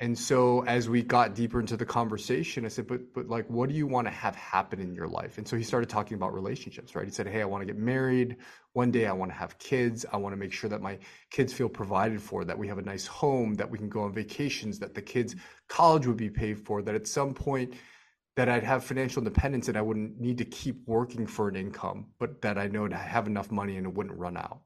And 0.00 0.18
so 0.18 0.64
as 0.64 0.88
we 0.88 1.02
got 1.02 1.36
deeper 1.36 1.60
into 1.60 1.76
the 1.76 1.86
conversation, 1.86 2.64
I 2.64 2.68
said, 2.68 2.88
but 2.88 3.14
but 3.14 3.28
like 3.28 3.48
what 3.48 3.68
do 3.68 3.76
you 3.76 3.86
want 3.86 4.08
to 4.08 4.10
have 4.10 4.34
happen 4.34 4.80
in 4.80 4.92
your 4.92 5.06
life? 5.06 5.38
And 5.38 5.46
so 5.46 5.56
he 5.56 5.62
started 5.62 5.88
talking 5.88 6.16
about 6.16 6.34
relationships, 6.34 6.96
right? 6.96 7.04
He 7.04 7.12
said, 7.12 7.28
Hey, 7.28 7.40
I 7.42 7.44
want 7.44 7.62
to 7.62 7.66
get 7.66 7.78
married. 7.78 8.36
One 8.72 8.90
day 8.90 9.06
I 9.06 9.12
want 9.12 9.30
to 9.30 9.36
have 9.36 9.56
kids. 9.58 10.04
I 10.12 10.16
want 10.16 10.32
to 10.32 10.36
make 10.36 10.52
sure 10.52 10.68
that 10.68 10.82
my 10.82 10.98
kids 11.30 11.52
feel 11.52 11.68
provided 11.68 12.20
for, 12.20 12.44
that 12.44 12.58
we 12.58 12.66
have 12.66 12.78
a 12.78 12.82
nice 12.82 13.06
home, 13.06 13.54
that 13.54 13.70
we 13.70 13.78
can 13.78 13.88
go 13.88 14.02
on 14.02 14.12
vacations, 14.12 14.80
that 14.80 14.94
the 14.94 15.02
kids' 15.02 15.36
college 15.68 16.08
would 16.08 16.16
be 16.16 16.28
paid 16.28 16.58
for, 16.58 16.82
that 16.82 16.96
at 16.96 17.06
some 17.06 17.32
point 17.32 17.74
that 18.36 18.48
I'd 18.48 18.64
have 18.64 18.84
financial 18.84 19.20
independence 19.20 19.68
and 19.68 19.76
I 19.76 19.82
wouldn't 19.82 20.20
need 20.20 20.38
to 20.38 20.44
keep 20.44 20.86
working 20.86 21.26
for 21.26 21.48
an 21.48 21.56
income, 21.56 22.06
but 22.18 22.42
that 22.42 22.58
I 22.58 22.66
know 22.66 22.88
to 22.88 22.96
have 22.96 23.26
enough 23.26 23.50
money 23.50 23.76
and 23.76 23.86
it 23.86 23.94
wouldn't 23.94 24.18
run 24.18 24.36
out. 24.36 24.60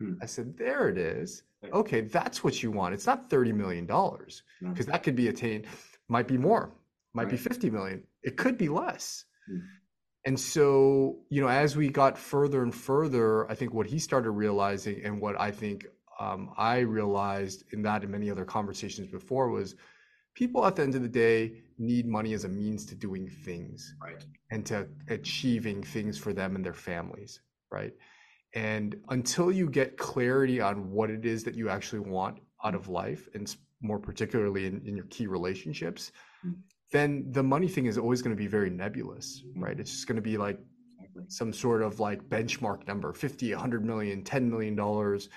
Hmm. 0.00 0.14
I 0.20 0.26
said, 0.26 0.56
there 0.56 0.88
it 0.88 0.98
is. 0.98 1.44
Okay, 1.72 2.00
that's 2.00 2.42
what 2.42 2.60
you 2.60 2.72
want. 2.72 2.94
It's 2.94 3.06
not 3.06 3.30
$30 3.30 3.54
million 3.54 3.86
because 3.86 4.86
that 4.86 5.04
could 5.04 5.14
be 5.14 5.28
attained, 5.28 5.66
might 6.08 6.26
be 6.26 6.36
more, 6.36 6.72
might 7.14 7.24
right. 7.24 7.30
be 7.32 7.36
50 7.36 7.70
million. 7.70 8.02
It 8.24 8.36
could 8.36 8.58
be 8.58 8.68
less. 8.68 9.24
Hmm. 9.48 9.58
And 10.24 10.38
so, 10.38 11.18
you 11.30 11.40
know, 11.40 11.48
as 11.48 11.76
we 11.76 11.88
got 11.88 12.16
further 12.16 12.62
and 12.62 12.74
further, 12.74 13.50
I 13.50 13.54
think 13.54 13.74
what 13.74 13.86
he 13.86 13.98
started 13.98 14.30
realizing 14.30 15.04
and 15.04 15.20
what 15.20 15.40
I 15.40 15.50
think 15.50 15.86
um, 16.20 16.50
I 16.56 16.80
realized 16.80 17.64
in 17.72 17.82
that 17.82 18.02
and 18.02 18.10
many 18.10 18.30
other 18.30 18.44
conversations 18.44 19.08
before 19.08 19.48
was 19.48 19.74
people 20.34 20.64
at 20.66 20.76
the 20.76 20.82
end 20.82 20.94
of 20.94 21.02
the 21.02 21.08
day 21.08 21.52
need 21.78 22.06
money 22.06 22.32
as 22.32 22.44
a 22.44 22.48
means 22.48 22.86
to 22.86 22.94
doing 22.94 23.28
things 23.28 23.94
right 24.02 24.24
and 24.50 24.64
to 24.66 24.86
achieving 25.08 25.82
things 25.82 26.18
for 26.18 26.32
them 26.32 26.56
and 26.56 26.64
their 26.64 26.74
families 26.74 27.40
right 27.70 27.92
and 28.54 28.96
until 29.08 29.50
you 29.50 29.68
get 29.68 29.96
clarity 29.96 30.60
on 30.60 30.90
what 30.90 31.10
it 31.10 31.24
is 31.24 31.42
that 31.44 31.54
you 31.54 31.68
actually 31.68 32.00
want 32.00 32.38
out 32.64 32.74
of 32.74 32.88
life 32.88 33.28
and 33.34 33.56
more 33.80 33.98
particularly 33.98 34.66
in, 34.66 34.80
in 34.86 34.96
your 34.96 35.06
key 35.06 35.26
relationships 35.26 36.12
mm-hmm. 36.46 36.58
then 36.90 37.24
the 37.32 37.42
money 37.42 37.68
thing 37.68 37.86
is 37.86 37.98
always 37.98 38.22
going 38.22 38.34
to 38.34 38.40
be 38.40 38.46
very 38.46 38.70
nebulous 38.70 39.42
mm-hmm. 39.46 39.64
right 39.64 39.80
it's 39.80 39.90
just 39.90 40.06
going 40.06 40.16
to 40.16 40.22
be 40.22 40.36
like 40.36 40.58
some 41.28 41.52
sort 41.52 41.82
of 41.82 42.00
like 42.00 42.22
benchmark 42.28 42.86
number 42.86 43.12
50 43.12 43.52
100 43.52 43.84
million 43.84 44.22
10 44.22 44.50
million 44.50 44.74
dollars 44.74 45.28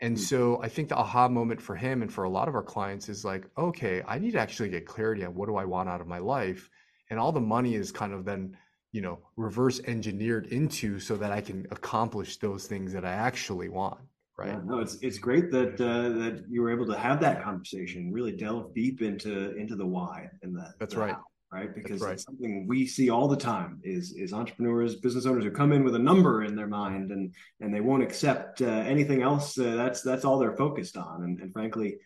and 0.00 0.16
mm. 0.16 0.20
so 0.20 0.62
I 0.62 0.68
think 0.68 0.88
the 0.88 0.96
aha 0.96 1.28
moment 1.28 1.60
for 1.60 1.76
him 1.76 2.02
and 2.02 2.12
for 2.12 2.24
a 2.24 2.30
lot 2.30 2.48
of 2.48 2.54
our 2.54 2.62
clients 2.62 3.08
is 3.08 3.24
like, 3.24 3.46
okay, 3.58 4.02
I 4.06 4.18
need 4.18 4.32
to 4.32 4.38
actually 4.38 4.70
get 4.70 4.86
clarity 4.86 5.24
on 5.24 5.34
what 5.34 5.46
do 5.46 5.56
I 5.56 5.64
want 5.64 5.88
out 5.88 6.00
of 6.00 6.06
my 6.06 6.18
life. 6.18 6.70
And 7.10 7.18
all 7.18 7.32
the 7.32 7.40
money 7.40 7.74
is 7.74 7.92
kind 7.92 8.12
of 8.12 8.24
then, 8.24 8.56
you 8.92 9.02
know, 9.02 9.18
reverse 9.36 9.80
engineered 9.86 10.46
into 10.46 11.00
so 11.00 11.16
that 11.16 11.32
I 11.32 11.40
can 11.40 11.66
accomplish 11.70 12.38
those 12.38 12.66
things 12.66 12.92
that 12.92 13.04
I 13.04 13.12
actually 13.12 13.68
want. 13.68 13.98
Right. 14.38 14.48
Yeah, 14.48 14.60
no, 14.64 14.78
it's 14.78 14.96
it's 15.02 15.18
great 15.18 15.50
that 15.50 15.78
uh, 15.78 16.18
that 16.18 16.44
you 16.48 16.62
were 16.62 16.72
able 16.72 16.86
to 16.86 16.98
have 16.98 17.20
that 17.20 17.42
conversation, 17.42 18.10
really 18.10 18.32
delve 18.32 18.74
deep 18.74 19.02
into 19.02 19.54
into 19.56 19.76
the 19.76 19.84
why 19.84 20.30
and 20.42 20.56
the 20.56 20.72
that's 20.78 20.94
the 20.94 21.00
right. 21.00 21.12
How. 21.12 21.24
Right? 21.52 21.74
Because 21.74 22.00
right. 22.00 22.20
something 22.20 22.66
we 22.68 22.86
see 22.86 23.10
all 23.10 23.28
the 23.28 23.36
time 23.36 23.80
is 23.82 24.12
is 24.12 24.32
entrepreneurs, 24.32 24.96
business 24.96 25.26
owners 25.26 25.44
who 25.44 25.50
come 25.50 25.72
in 25.72 25.84
with 25.84 25.94
a 25.94 25.98
number 25.98 26.44
in 26.44 26.54
their 26.54 26.68
mind 26.68 27.10
and 27.10 27.34
and 27.60 27.74
they 27.74 27.80
won't 27.80 28.02
accept 28.02 28.62
uh, 28.62 28.66
anything 28.66 29.22
else. 29.22 29.58
Uh, 29.58 29.74
that's 29.76 30.02
that's 30.02 30.24
all 30.24 30.38
they're 30.38 30.56
focused 30.56 30.96
on. 30.96 31.24
And, 31.24 31.40
and 31.40 31.52
frankly, 31.52 31.96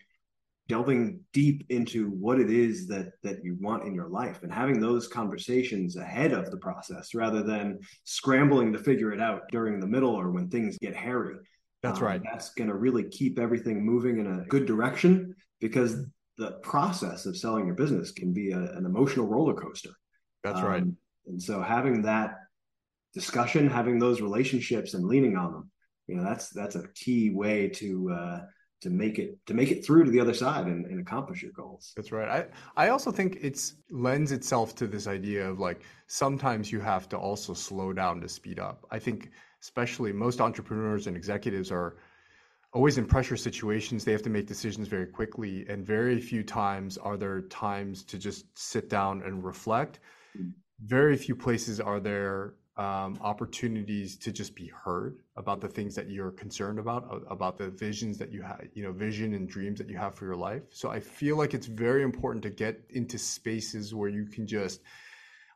delving 0.67 1.19
deep 1.31 1.65
into 1.69 2.09
what 2.09 2.39
it 2.39 2.49
is 2.49 2.87
that 2.87 3.11
that 3.21 3.43
you 3.43 3.55
want 3.59 3.85
in 3.85 3.93
your 3.93 4.09
life 4.09 4.41
and 4.41 4.51
having 4.51 4.79
those 4.79 5.07
conversations 5.07 5.95
ahead 5.95 6.33
of 6.33 6.49
the 6.49 6.57
process 6.57 7.13
rather 7.13 7.43
than 7.43 7.79
scrambling 8.03 8.73
to 8.73 8.79
figure 8.79 9.11
it 9.11 9.21
out 9.21 9.41
during 9.51 9.79
the 9.79 9.87
middle 9.87 10.15
or 10.15 10.31
when 10.31 10.49
things 10.49 10.77
get 10.79 10.95
hairy. 10.95 11.35
That's 11.83 11.99
um, 11.99 12.05
right. 12.05 12.21
That's 12.23 12.49
going 12.55 12.69
to 12.69 12.75
really 12.75 13.03
keep 13.03 13.37
everything 13.37 13.85
moving 13.85 14.19
in 14.19 14.25
a 14.25 14.45
good 14.45 14.65
direction 14.65 15.35
because 15.61 16.03
the 16.37 16.51
process 16.63 17.25
of 17.25 17.37
selling 17.37 17.65
your 17.65 17.75
business 17.75 18.11
can 18.11 18.33
be 18.33 18.51
a, 18.51 18.59
an 18.59 18.85
emotional 18.85 19.25
roller 19.25 19.53
coaster. 19.53 19.91
That's 20.43 20.59
um, 20.59 20.65
right. 20.65 20.83
And 21.27 21.41
so 21.41 21.61
having 21.61 22.01
that 22.03 22.35
discussion, 23.13 23.69
having 23.69 23.99
those 23.99 24.21
relationships, 24.21 24.93
and 24.93 25.05
leaning 25.05 25.37
on 25.37 25.51
them, 25.53 25.71
you 26.07 26.15
know, 26.15 26.23
that's 26.23 26.49
that's 26.49 26.75
a 26.75 26.87
key 26.93 27.31
way 27.31 27.69
to 27.69 28.11
uh, 28.11 28.41
to 28.81 28.89
make 28.89 29.17
it 29.17 29.37
to 29.47 29.53
make 29.53 29.71
it 29.71 29.85
through 29.85 30.03
to 30.03 30.11
the 30.11 30.19
other 30.19 30.33
side 30.33 30.67
and, 30.67 30.85
and 30.85 30.99
accomplish 30.99 31.41
your 31.41 31.51
goals. 31.53 31.93
That's 31.95 32.11
right. 32.11 32.29
I 32.77 32.85
I 32.85 32.89
also 32.89 33.11
think 33.11 33.39
it's 33.41 33.75
lends 33.89 34.31
itself 34.31 34.75
to 34.75 34.87
this 34.87 35.07
idea 35.07 35.49
of 35.49 35.59
like 35.59 35.81
sometimes 36.07 36.71
you 36.71 36.79
have 36.81 37.09
to 37.09 37.17
also 37.17 37.53
slow 37.53 37.93
down 37.93 38.21
to 38.21 38.29
speed 38.29 38.59
up. 38.59 38.85
I 38.91 38.99
think 38.99 39.31
especially 39.61 40.13
most 40.13 40.41
entrepreneurs 40.41 41.07
and 41.07 41.17
executives 41.17 41.71
are 41.71 41.95
always 42.75 42.97
in 42.97 43.05
pressure 43.05 43.37
situations 43.37 44.03
they 44.03 44.11
have 44.11 44.21
to 44.21 44.29
make 44.29 44.45
decisions 44.45 44.87
very 44.89 45.07
quickly 45.07 45.65
and 45.69 45.85
very 45.85 46.19
few 46.19 46.43
times 46.43 46.97
are 46.97 47.15
there 47.15 47.41
times 47.43 48.03
to 48.03 48.17
just 48.17 48.45
sit 48.57 48.89
down 48.89 49.21
and 49.23 49.43
reflect 49.45 49.99
mm. 50.37 50.51
very 50.83 51.15
few 51.15 51.35
places 51.35 51.79
are 51.79 52.01
there 52.01 52.55
um, 52.75 53.17
opportunities 53.21 54.17
to 54.17 54.33
just 54.33 54.53
be 54.53 54.67
heard 54.67 55.19
about 55.37 55.61
the 55.61 55.69
things 55.69 55.95
that 55.95 56.09
you're 56.09 56.31
concerned 56.31 56.77
about 56.77 57.23
about 57.29 57.57
the 57.57 57.69
visions 57.69 58.17
that 58.17 58.33
you 58.33 58.41
have 58.41 58.61
you 58.73 58.83
know 58.83 58.91
vision 58.91 59.33
and 59.33 59.47
dreams 59.47 59.79
that 59.79 59.89
you 59.89 59.97
have 59.97 60.13
for 60.13 60.25
your 60.25 60.35
life 60.35 60.63
so 60.71 60.89
i 60.89 60.99
feel 60.99 61.37
like 61.37 61.53
it's 61.53 61.67
very 61.67 62.03
important 62.03 62.43
to 62.43 62.49
get 62.49 62.81
into 62.89 63.17
spaces 63.17 63.95
where 63.95 64.09
you 64.09 64.25
can 64.25 64.45
just 64.45 64.81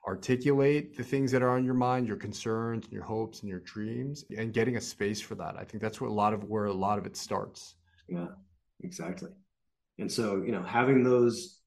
articulate 0.10 0.98
the 0.98 1.04
things 1.04 1.32
that 1.32 1.44
are 1.44 1.52
on 1.52 1.64
your 1.64 1.76
mind, 1.76 2.08
your 2.08 2.18
concerns 2.18 2.86
and 2.86 2.94
your 2.94 3.04
hopes 3.04 3.42
and 3.42 3.50
your 3.50 3.60
dreams, 3.60 4.26
and 4.36 4.54
getting 4.54 4.76
a 4.76 4.82
space 4.82 5.22
for 5.22 5.36
that. 5.36 5.56
I 5.56 5.64
think 5.64 5.84
that's 5.84 6.02
where 6.02 6.10
a 6.10 6.14
lot 6.14 6.34
of 6.34 6.44
where 6.46 6.66
a 6.66 6.74
lot 6.74 6.98
of 6.98 7.06
it 7.06 7.16
starts. 7.16 7.76
Yeah, 8.08 8.30
exactly. 8.84 9.30
And 10.00 10.12
so, 10.12 10.42
you 10.46 10.52
know, 10.52 10.64
having 10.64 11.04
those 11.04 11.60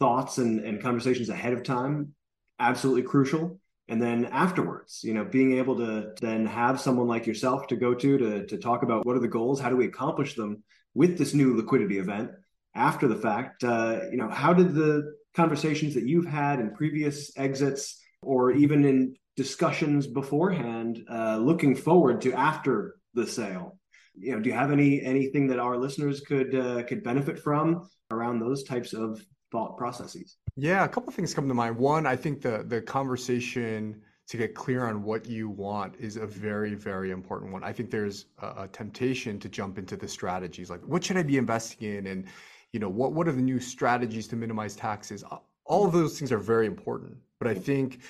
thoughts 0.00 0.38
and, 0.38 0.58
and 0.60 0.82
conversations 0.82 1.28
ahead 1.28 1.52
of 1.52 1.62
time, 1.62 2.14
absolutely 2.58 3.02
crucial. 3.02 3.60
And 3.88 4.02
then 4.02 4.24
afterwards, 4.26 5.04
you 5.04 5.14
know, 5.14 5.24
being 5.24 5.58
able 5.58 5.76
to 5.76 6.14
then 6.20 6.46
have 6.46 6.80
someone 6.80 7.06
like 7.06 7.26
yourself 7.26 7.68
to 7.68 7.76
go 7.76 7.94
to 7.94 8.18
to 8.18 8.46
to 8.46 8.56
talk 8.58 8.82
about 8.82 9.06
what 9.06 9.14
are 9.16 9.20
the 9.26 9.36
goals, 9.38 9.60
how 9.60 9.70
do 9.70 9.76
we 9.76 9.86
accomplish 9.86 10.34
them 10.34 10.64
with 10.94 11.16
this 11.16 11.32
new 11.32 11.56
liquidity 11.56 11.98
event 11.98 12.30
after 12.74 13.06
the 13.06 13.20
fact. 13.28 13.62
Uh, 13.62 14.00
you 14.10 14.16
know, 14.16 14.28
how 14.28 14.52
did 14.52 14.74
the 14.74 15.14
conversations 15.34 15.94
that 15.94 16.04
you've 16.04 16.26
had 16.26 16.60
in 16.60 16.70
previous 16.74 17.36
exits 17.36 18.00
or 18.22 18.52
even 18.52 18.84
in 18.84 19.16
discussions 19.36 20.06
beforehand 20.06 21.04
uh, 21.10 21.36
looking 21.38 21.74
forward 21.74 22.20
to 22.22 22.32
after 22.32 22.96
the 23.14 23.26
sale? 23.26 23.78
You 24.16 24.36
know 24.36 24.40
do 24.40 24.48
you 24.48 24.54
have 24.54 24.70
any 24.70 25.02
anything 25.02 25.48
that 25.48 25.58
our 25.58 25.76
listeners 25.76 26.20
could 26.20 26.54
uh, 26.54 26.84
could 26.84 27.02
benefit 27.02 27.38
from 27.38 27.88
around 28.10 28.38
those 28.38 28.62
types 28.62 28.92
of 28.92 29.24
thought 29.50 29.76
processes? 29.76 30.36
Yeah 30.56 30.84
a 30.84 30.88
couple 30.88 31.08
of 31.08 31.14
things 31.14 31.34
come 31.34 31.48
to 31.48 31.54
mind. 31.54 31.76
One 31.76 32.06
i 32.06 32.14
think 32.14 32.40
the 32.40 32.64
the 32.66 32.80
conversation 32.80 34.00
to 34.26 34.36
get 34.38 34.54
clear 34.54 34.86
on 34.86 35.02
what 35.02 35.26
you 35.26 35.50
want 35.50 35.96
is 35.98 36.16
a 36.16 36.26
very 36.26 36.74
very 36.74 37.10
important 37.10 37.52
one. 37.52 37.64
I 37.64 37.72
think 37.72 37.90
there's 37.90 38.26
a, 38.40 38.62
a 38.62 38.68
temptation 38.68 39.40
to 39.40 39.48
jump 39.48 39.78
into 39.78 39.96
the 39.96 40.06
strategies 40.06 40.70
like 40.70 40.80
what 40.86 41.02
should 41.02 41.16
i 41.16 41.24
be 41.24 41.36
investing 41.36 41.96
in? 41.96 42.06
And 42.06 42.26
you 42.74 42.80
know 42.80 42.88
what 43.00 43.12
what 43.12 43.26
are 43.28 43.32
the 43.32 43.48
new 43.52 43.60
strategies 43.60 44.26
to 44.28 44.36
minimize 44.36 44.74
taxes? 44.76 45.24
All 45.64 45.86
of 45.86 45.92
those 45.92 46.18
things 46.18 46.30
are 46.32 46.38
very 46.54 46.66
important 46.66 47.16
but 47.38 47.48
i 47.48 47.54
think 47.54 48.00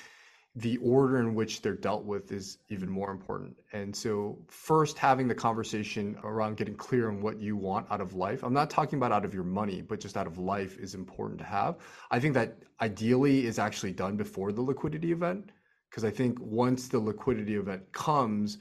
the 0.57 0.77
order 0.77 1.19
in 1.19 1.35
which 1.35 1.61
they're 1.61 1.75
dealt 1.75 2.05
with 2.05 2.31
is 2.31 2.59
even 2.69 2.89
more 2.89 3.11
important. 3.11 3.57
And 3.73 3.93
so 3.93 4.39
first 4.47 4.97
having 4.97 5.27
the 5.27 5.35
conversation 5.35 6.17
around 6.23 6.55
getting 6.55 6.75
clear 6.75 7.09
on 7.09 7.21
what 7.21 7.41
you 7.41 7.57
want 7.57 7.87
out 7.91 7.99
of 7.99 8.13
life 8.13 8.41
i'm 8.41 8.53
not 8.53 8.69
talking 8.69 8.97
about 8.97 9.11
out 9.11 9.25
of 9.25 9.33
your 9.33 9.43
money 9.43 9.81
but 9.81 9.99
just 9.99 10.15
out 10.15 10.27
of 10.27 10.37
life 10.37 10.77
is 10.79 10.95
important 10.95 11.37
to 11.39 11.45
have. 11.45 11.75
I 12.09 12.19
think 12.21 12.33
that 12.35 12.59
ideally 12.79 13.45
is 13.45 13.59
actually 13.59 13.91
done 13.91 14.15
before 14.15 14.53
the 14.53 14.61
liquidity 14.61 15.11
event 15.11 15.51
because 15.89 16.05
i 16.05 16.11
think 16.11 16.37
once 16.39 16.87
the 16.87 16.99
liquidity 16.99 17.55
event 17.55 17.81
comes 17.91 18.57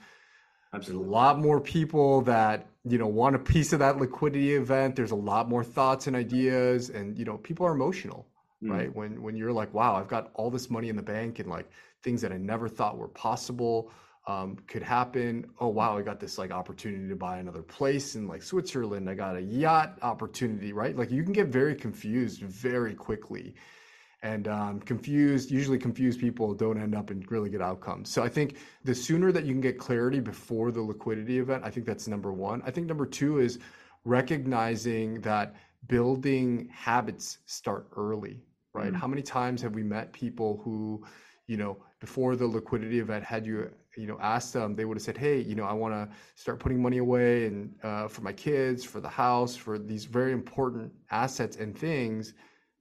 Absolutely. 0.74 1.06
a 1.06 1.10
lot 1.10 1.38
more 1.38 1.60
people 1.60 2.20
that 2.22 2.66
you 2.84 2.98
know 2.98 3.06
want 3.06 3.36
a 3.36 3.38
piece 3.38 3.72
of 3.72 3.78
that 3.78 3.98
liquidity 3.98 4.54
event. 4.54 4.96
There's 4.96 5.12
a 5.12 5.16
lot 5.16 5.48
more 5.48 5.64
thoughts 5.64 6.06
and 6.06 6.16
ideas 6.16 6.90
and 6.90 7.18
you 7.18 7.24
know 7.24 7.38
people 7.38 7.66
are 7.66 7.72
emotional 7.72 8.26
mm. 8.64 8.70
right? 8.70 8.94
When 8.94 9.22
when 9.22 9.36
you're 9.36 9.52
like 9.52 9.72
wow 9.74 9.94
i've 9.94 10.08
got 10.08 10.30
all 10.34 10.50
this 10.50 10.70
money 10.70 10.88
in 10.88 10.96
the 10.96 11.02
bank 11.02 11.38
and 11.38 11.48
like 11.48 11.70
things 12.02 12.20
that 12.22 12.32
i 12.32 12.36
never 12.36 12.68
thought 12.68 12.98
were 12.98 13.08
possible 13.08 13.90
um, 14.26 14.56
could 14.66 14.82
happen. 14.82 15.50
Oh 15.60 15.68
wow 15.68 15.98
i 15.98 16.02
got 16.02 16.18
this 16.18 16.38
like 16.38 16.50
opportunity 16.50 17.08
to 17.08 17.16
buy 17.16 17.38
another 17.38 17.62
place 17.62 18.14
in 18.14 18.26
like 18.26 18.42
switzerland. 18.42 19.08
I 19.08 19.14
got 19.14 19.36
a 19.36 19.42
yacht 19.42 19.98
opportunity 20.02 20.72
right? 20.72 20.96
Like 20.96 21.10
you 21.10 21.22
can 21.22 21.32
get 21.32 21.48
very 21.48 21.74
confused 21.74 22.40
very 22.40 22.94
quickly 22.94 23.54
and 24.24 24.48
um, 24.48 24.80
confused 24.80 25.50
usually 25.50 25.78
confused 25.78 26.18
people 26.18 26.54
don't 26.54 26.80
end 26.80 26.94
up 26.94 27.10
in 27.10 27.24
really 27.28 27.50
good 27.50 27.62
outcomes. 27.62 28.10
So 28.10 28.22
i 28.24 28.28
think 28.28 28.56
the 28.82 28.94
sooner 28.94 29.30
that 29.30 29.44
you 29.44 29.52
can 29.52 29.60
get 29.60 29.78
clarity 29.78 30.18
before 30.18 30.72
the 30.72 30.80
liquidity 30.80 31.38
event 31.38 31.62
i 31.64 31.70
think 31.70 31.86
that's 31.86 32.08
number 32.08 32.32
one. 32.32 32.62
I 32.66 32.70
think 32.72 32.86
number 32.88 33.06
two 33.06 33.38
is 33.38 33.58
recognizing 34.04 35.20
that 35.20 35.54
building 35.86 36.68
habits 36.72 37.38
start 37.44 37.86
early 37.96 38.40
right? 38.72 38.88
Mm-hmm. 38.88 38.96
how 38.96 39.06
many 39.06 39.22
times 39.22 39.62
have 39.62 39.74
we 39.74 39.82
met 39.82 40.12
people 40.12 40.60
who 40.64 41.04
you 41.46 41.56
know 41.56 41.76
before 42.00 42.36
the 42.36 42.46
liquidity 42.46 42.98
event 43.00 43.22
had 43.24 43.46
you 43.46 43.70
you 43.96 44.06
know 44.06 44.18
asked 44.20 44.52
them 44.52 44.74
they 44.74 44.84
would 44.84 44.96
have 44.96 45.02
said 45.02 45.16
hey 45.16 45.40
you 45.40 45.54
know 45.54 45.64
i 45.64 45.72
want 45.72 45.94
to 45.94 46.08
start 46.34 46.58
putting 46.58 46.82
money 46.82 46.98
away 46.98 47.46
and 47.46 47.74
uh, 47.82 48.08
for 48.08 48.22
my 48.22 48.32
kids 48.32 48.82
for 48.84 49.00
the 49.00 49.08
house 49.08 49.54
for 49.54 49.78
these 49.78 50.04
very 50.04 50.32
important 50.32 50.90
assets 51.10 51.56
and 51.56 51.78
things 51.78 52.34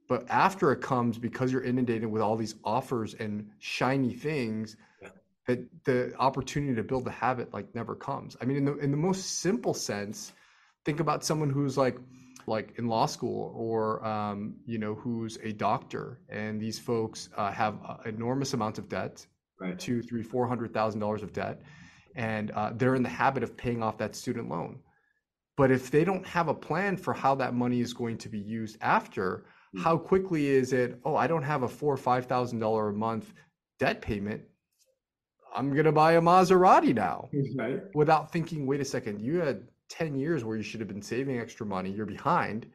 but 0.07 0.29
after 0.29 0.71
it 0.71 0.81
comes, 0.81 1.17
because 1.17 1.51
you're 1.51 1.63
inundated 1.63 2.09
with 2.09 2.21
all 2.21 2.35
these 2.35 2.55
offers 2.63 3.13
and 3.15 3.49
shiny 3.59 4.13
things, 4.13 4.75
yeah. 5.01 5.09
that 5.47 5.59
the 5.85 6.13
opportunity 6.17 6.75
to 6.75 6.83
build 6.83 7.05
the 7.05 7.11
habit 7.11 7.53
like 7.53 7.73
never 7.73 7.95
comes. 7.95 8.35
I 8.41 8.45
mean, 8.45 8.57
in 8.57 8.65
the 8.65 8.77
in 8.77 8.91
the 8.91 8.97
most 8.97 9.39
simple 9.39 9.73
sense, 9.73 10.33
think 10.85 10.99
about 10.99 11.23
someone 11.23 11.49
who's 11.49 11.77
like 11.77 11.97
like 12.47 12.73
in 12.77 12.87
law 12.87 13.05
school 13.05 13.53
or 13.55 14.05
um, 14.05 14.55
you 14.65 14.77
know 14.77 14.95
who's 14.95 15.37
a 15.43 15.53
doctor, 15.53 16.19
and 16.29 16.59
these 16.59 16.77
folks 16.79 17.29
uh, 17.37 17.51
have 17.51 17.79
uh, 17.87 17.97
enormous 18.05 18.53
amounts 18.53 18.79
of 18.79 18.89
debt, 18.89 19.25
right. 19.59 19.79
two, 19.79 20.01
three, 20.01 20.23
four 20.23 20.47
hundred 20.47 20.73
thousand 20.73 20.99
dollars 20.99 21.23
of 21.23 21.31
debt, 21.31 21.61
and 22.15 22.51
uh, 22.51 22.71
they're 22.75 22.95
in 22.95 23.03
the 23.03 23.09
habit 23.09 23.43
of 23.43 23.55
paying 23.55 23.81
off 23.81 23.97
that 23.97 24.15
student 24.15 24.49
loan. 24.49 24.79
But 25.55 25.71
if 25.71 25.91
they 25.91 26.03
don't 26.03 26.25
have 26.25 26.47
a 26.47 26.53
plan 26.53 26.97
for 26.97 27.13
how 27.13 27.35
that 27.35 27.53
money 27.53 27.79
is 27.79 27.93
going 27.93 28.17
to 28.19 28.29
be 28.29 28.39
used 28.39 28.77
after, 28.81 29.45
how 29.77 29.97
quickly 29.97 30.47
is 30.47 30.73
it 30.73 30.99
oh 31.05 31.15
i 31.15 31.25
don't 31.27 31.43
have 31.43 31.63
a 31.63 31.67
four 31.67 31.93
or 31.93 31.97
five 31.97 32.25
thousand 32.25 32.59
dollar 32.59 32.89
a 32.89 32.93
month 32.93 33.33
debt 33.79 34.01
payment. 34.01 34.41
I'm 35.55 35.75
gonna 35.75 35.91
buy 35.91 36.13
a 36.13 36.21
maserati 36.21 36.95
now. 36.95 37.29
Right. 37.55 37.81
Without 37.93 38.31
thinking 38.31 38.65
wait 38.65 38.81
a 38.81 38.85
second 38.85 39.21
you 39.21 39.39
had 39.39 39.67
10 39.89 40.15
years 40.15 40.43
where 40.43 40.57
you 40.57 40.63
should 40.63 40.79
have 40.79 40.87
been 40.87 41.01
saving 41.01 41.39
extra 41.39 41.65
money 41.65 41.91
you're 41.91 42.05
behind. 42.05 42.65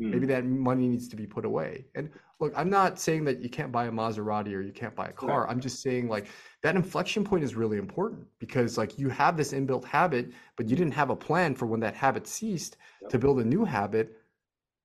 Mm. 0.00 0.10
maybe 0.10 0.26
that 0.26 0.44
money 0.44 0.86
needs 0.86 1.08
to 1.08 1.16
be 1.16 1.26
put 1.26 1.44
away. 1.44 1.86
And 1.96 2.10
look 2.40 2.52
i'm 2.56 2.70
not 2.70 2.98
saying 2.98 3.24
that 3.24 3.40
you 3.40 3.48
can't 3.48 3.72
buy 3.72 3.86
a 3.86 3.90
maserati 3.90 4.54
or 4.54 4.60
you 4.60 4.72
can't 4.72 4.94
buy 4.94 5.06
a 5.06 5.12
car 5.12 5.42
right. 5.42 5.50
i'm 5.50 5.60
just 5.60 5.82
saying 5.82 6.08
like 6.08 6.28
that 6.62 6.76
inflection 6.76 7.24
point 7.24 7.42
is 7.42 7.54
really 7.54 7.78
important 7.78 8.26
because 8.38 8.78
like 8.78 8.98
you 8.98 9.08
have 9.08 9.36
this 9.36 9.52
inbuilt 9.52 9.84
habit 9.84 10.32
but 10.56 10.68
you 10.68 10.76
didn't 10.76 10.92
have 10.92 11.10
a 11.10 11.16
plan 11.16 11.54
for 11.54 11.66
when 11.66 11.80
that 11.80 11.94
habit 11.94 12.26
ceased 12.26 12.76
yep. 13.02 13.10
to 13.10 13.18
build 13.18 13.40
a 13.40 13.44
new 13.44 13.64
habit 13.64 14.17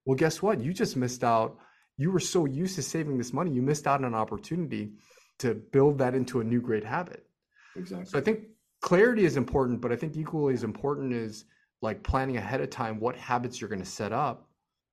well, 0.06 0.16
guess 0.16 0.42
what? 0.42 0.60
You 0.62 0.74
just 0.74 0.96
missed 0.96 1.24
out. 1.24 1.58
You 1.98 2.12
were 2.12 2.20
so 2.20 2.46
used 2.46 2.76
to 2.76 2.82
saving 2.82 3.18
this 3.18 3.34
money, 3.34 3.52
you 3.52 3.62
missed 3.62 3.88
out 3.88 4.00
on 4.00 4.06
an 4.06 4.16
opportunity 4.16 4.94
to 5.40 5.54
build 5.54 5.98
that 6.00 6.16
into 6.16 6.40
a 6.40 6.44
new 6.44 6.62
great 6.62 6.84
habit. 6.84 7.26
Exactly. 7.76 8.06
So 8.06 8.18
I 8.18 8.22
think 8.22 8.46
clarity 8.82 9.26
is 9.26 9.38
important, 9.38 9.82
but 9.82 9.92
I 9.92 9.96
think 9.96 10.16
equally 10.16 10.54
as 10.54 10.64
important 10.64 11.14
is 11.14 11.46
like 11.82 12.02
planning 12.04 12.38
ahead 12.38 12.62
of 12.62 12.70
time 12.70 13.00
what 13.00 13.16
habits 13.16 13.60
you're 13.60 13.70
going 13.70 13.82
to 13.82 13.86
set 13.86 14.12
up 14.12 14.48